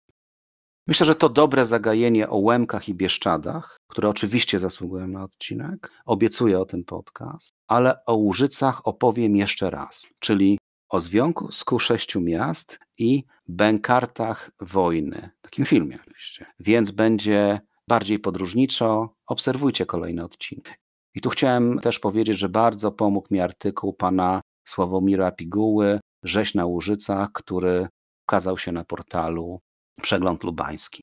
Myślę, 0.88 1.06
że 1.06 1.16
to 1.16 1.30
dobre 1.30 1.66
zagajenie 1.66 2.30
o 2.30 2.38
Łemkach 2.38 2.90
i 2.90 2.94
Bieszczadach, 2.94 3.78
które 3.88 4.10
oczywiście 4.10 4.60
zasługują 4.60 5.08
na 5.08 5.24
odcinek. 5.24 5.92
Obiecuję 6.06 6.60
o 6.60 6.66
tym 6.66 6.84
podcast, 6.84 7.54
ale 7.68 8.06
o 8.06 8.16
Łużycach 8.16 8.88
opowiem 8.88 9.36
jeszcze 9.36 9.70
raz, 9.70 10.08
czyli 10.20 10.60
o 10.90 11.02
związku 11.02 11.80
sześciu 11.80 12.22
miast 12.22 12.80
i 12.98 13.24
bękartach 13.48 14.52
wojny. 14.60 15.30
W 15.40 15.42
takim 15.42 15.66
filmie 15.66 16.00
oczywiście. 16.02 16.46
Więc 16.60 16.92
będzie 16.92 17.60
bardziej 17.88 18.20
podróżniczo, 18.20 19.16
obserwujcie 19.30 19.86
kolejny 19.86 20.24
odcinek. 20.24 20.80
I 21.16 21.22
tu 21.22 21.30
chciałem 21.30 21.80
też 21.80 22.00
powiedzieć, 22.00 22.38
że 22.38 22.50
bardzo 22.50 22.92
pomógł 22.92 23.28
mi 23.32 23.40
artykuł 23.40 23.94
pana 23.94 24.42
Sławomira 24.68 25.32
Piguły, 25.32 26.00
Rzeź 26.24 26.56
na 26.56 26.66
Łużycach, 26.66 27.30
który 27.34 27.88
ukazał 28.28 28.58
się 28.58 28.72
na 28.72 28.84
portalu 28.84 29.60
Przegląd 30.02 30.44
Lubański. 30.44 31.02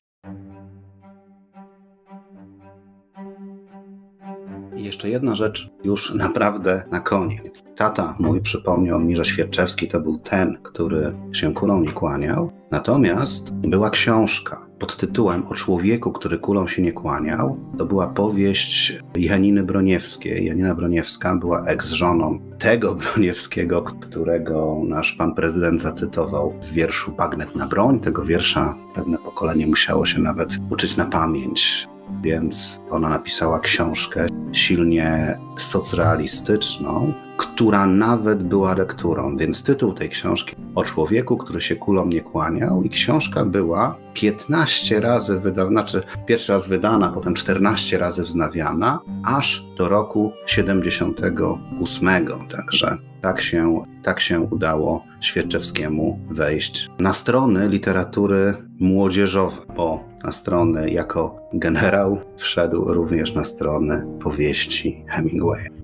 I 4.77 4.83
jeszcze 4.83 5.09
jedna 5.09 5.35
rzecz 5.35 5.69
już 5.83 6.13
naprawdę 6.13 6.83
na 6.91 6.99
koniec. 6.99 7.63
Tata 7.75 8.15
mój 8.19 8.41
przypomniał 8.41 8.99
mi, 8.99 9.15
że 9.15 9.25
Świerczewski 9.25 9.87
to 9.87 9.99
był 9.99 10.17
ten, 10.17 10.57
który 10.63 11.13
się 11.33 11.53
kulą 11.53 11.81
nie 11.81 11.91
kłaniał. 11.91 12.51
Natomiast 12.71 13.53
była 13.53 13.89
książka 13.89 14.67
pod 14.79 14.97
tytułem 14.97 15.43
O 15.47 15.53
człowieku, 15.53 16.11
który 16.11 16.39
kulą 16.39 16.67
się 16.67 16.81
nie 16.81 16.91
kłaniał. 16.91 17.59
To 17.77 17.85
była 17.85 18.07
powieść 18.07 19.03
Janiny 19.17 19.63
Broniewskiej. 19.63 20.45
Janina 20.45 20.75
Broniewska 20.75 21.35
była 21.35 21.65
eks-żoną 21.67 22.39
tego 22.57 22.95
Broniewskiego, 23.13 23.81
którego 23.81 24.81
nasz 24.87 25.13
pan 25.13 25.33
prezydent 25.33 25.81
zacytował 25.81 26.53
w 26.61 26.71
wierszu 26.71 27.11
Bagnet 27.11 27.55
na 27.55 27.67
broń. 27.67 27.99
Tego 27.99 28.25
wiersza 28.25 28.75
pewne 28.95 29.17
pokolenie 29.17 29.67
musiało 29.67 30.05
się 30.05 30.19
nawet 30.19 30.57
uczyć 30.69 30.97
na 30.97 31.05
pamięć 31.05 31.87
więc 32.21 32.81
ona 32.89 33.09
napisała 33.09 33.59
książkę 33.59 34.27
silnie 34.51 35.39
socrealistyczną, 35.57 37.13
która 37.37 37.85
nawet 37.85 38.43
była 38.43 38.73
lekturą. 38.73 39.37
Więc 39.37 39.63
tytuł 39.63 39.93
tej 39.93 40.09
książki 40.09 40.55
o 40.75 40.83
człowieku, 40.83 41.37
który 41.37 41.61
się 41.61 41.75
kulą 41.75 42.05
nie 42.05 42.21
kłaniał, 42.21 42.83
i 42.83 42.89
książka 42.89 43.45
była 43.45 43.97
15 44.13 44.99
razy 44.99 45.39
wydana, 45.39 45.69
znaczy 45.69 46.01
pierwszy 46.25 46.53
raz 46.53 46.67
wydana, 46.67 47.11
potem 47.11 47.33
14 47.33 47.97
razy 47.97 48.23
wznawiana, 48.23 48.99
aż 49.25 49.65
do 49.77 49.89
roku 49.89 50.31
78. 50.45 52.07
Także 52.49 52.97
tak 53.21 53.41
się, 53.41 53.83
tak 54.03 54.19
się 54.19 54.39
udało 54.39 55.03
Świerczewskiemu 55.21 56.19
wejść 56.29 56.89
na 56.99 57.13
strony 57.13 57.69
literatury 57.69 58.53
młodzieżowej, 58.79 59.65
bo 59.75 60.03
na 60.23 60.31
strony 60.31 60.89
jako 60.89 61.39
generał 61.53 62.19
wszedł 62.37 62.93
również 62.93 63.33
na 63.33 63.45
strony 63.45 64.05
powieści 64.19 65.05
Hemingwaya. 65.07 65.76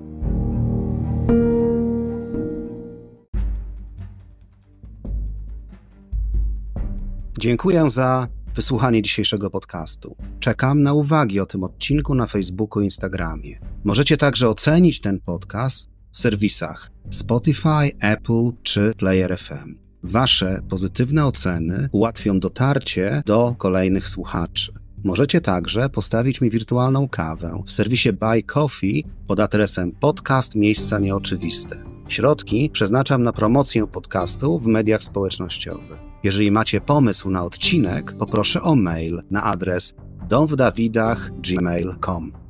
Dziękuję 7.44 7.90
za 7.90 8.28
wysłuchanie 8.56 9.02
dzisiejszego 9.02 9.50
podcastu. 9.50 10.16
Czekam 10.40 10.84
na 10.84 10.94
uwagi 10.94 11.40
o 11.40 11.46
tym 11.46 11.64
odcinku 11.64 12.16
na 12.16 12.28
Facebooku 12.28 12.82
i 12.82 12.86
Instagramie. 12.86 13.60
Możecie 13.84 14.18
także 14.18 14.50
ocenić 14.50 15.02
ten 15.02 15.20
podcast 15.20 15.90
w 16.12 16.20
serwisach 16.20 16.92
Spotify, 17.12 17.92
Apple 18.02 18.52
czy 18.64 18.94
Player 18.98 19.38
FM. 19.38 19.76
Wasze 20.04 20.60
pozytywne 20.70 21.26
oceny 21.26 21.90
ułatwią 21.92 22.40
dotarcie 22.40 23.24
do 23.26 23.56
kolejnych 23.58 24.08
słuchaczy. 24.08 24.74
Możecie 25.04 25.42
także 25.42 25.90
postawić 25.90 26.42
mi 26.42 26.50
wirtualną 26.50 27.10
kawę 27.10 27.64
w 27.66 27.72
serwisie 27.72 28.14
Buy 28.14 28.44
Coffee 28.44 29.06
pod 29.28 29.40
adresem 29.40 29.92
podcast 29.92 30.56
Miejsca 30.56 31.00
Nieoczywiste. 31.00 31.84
Środki 32.08 32.70
przeznaczam 32.70 33.24
na 33.24 33.34
promocję 33.34 33.88
podcastu 33.88 34.60
w 34.60 34.68
mediach 34.68 35.04
społecznościowych. 35.04 36.13
Jeżeli 36.24 36.52
macie 36.52 36.82
pomysł 36.82 37.30
na 37.30 37.44
odcinek, 37.44 38.18
poproszę 38.18 38.62
o 38.62 38.76
mail 38.76 39.22
na 39.32 39.44
adres 39.44 39.94
domwdawidach.gmail.com. 40.30 42.43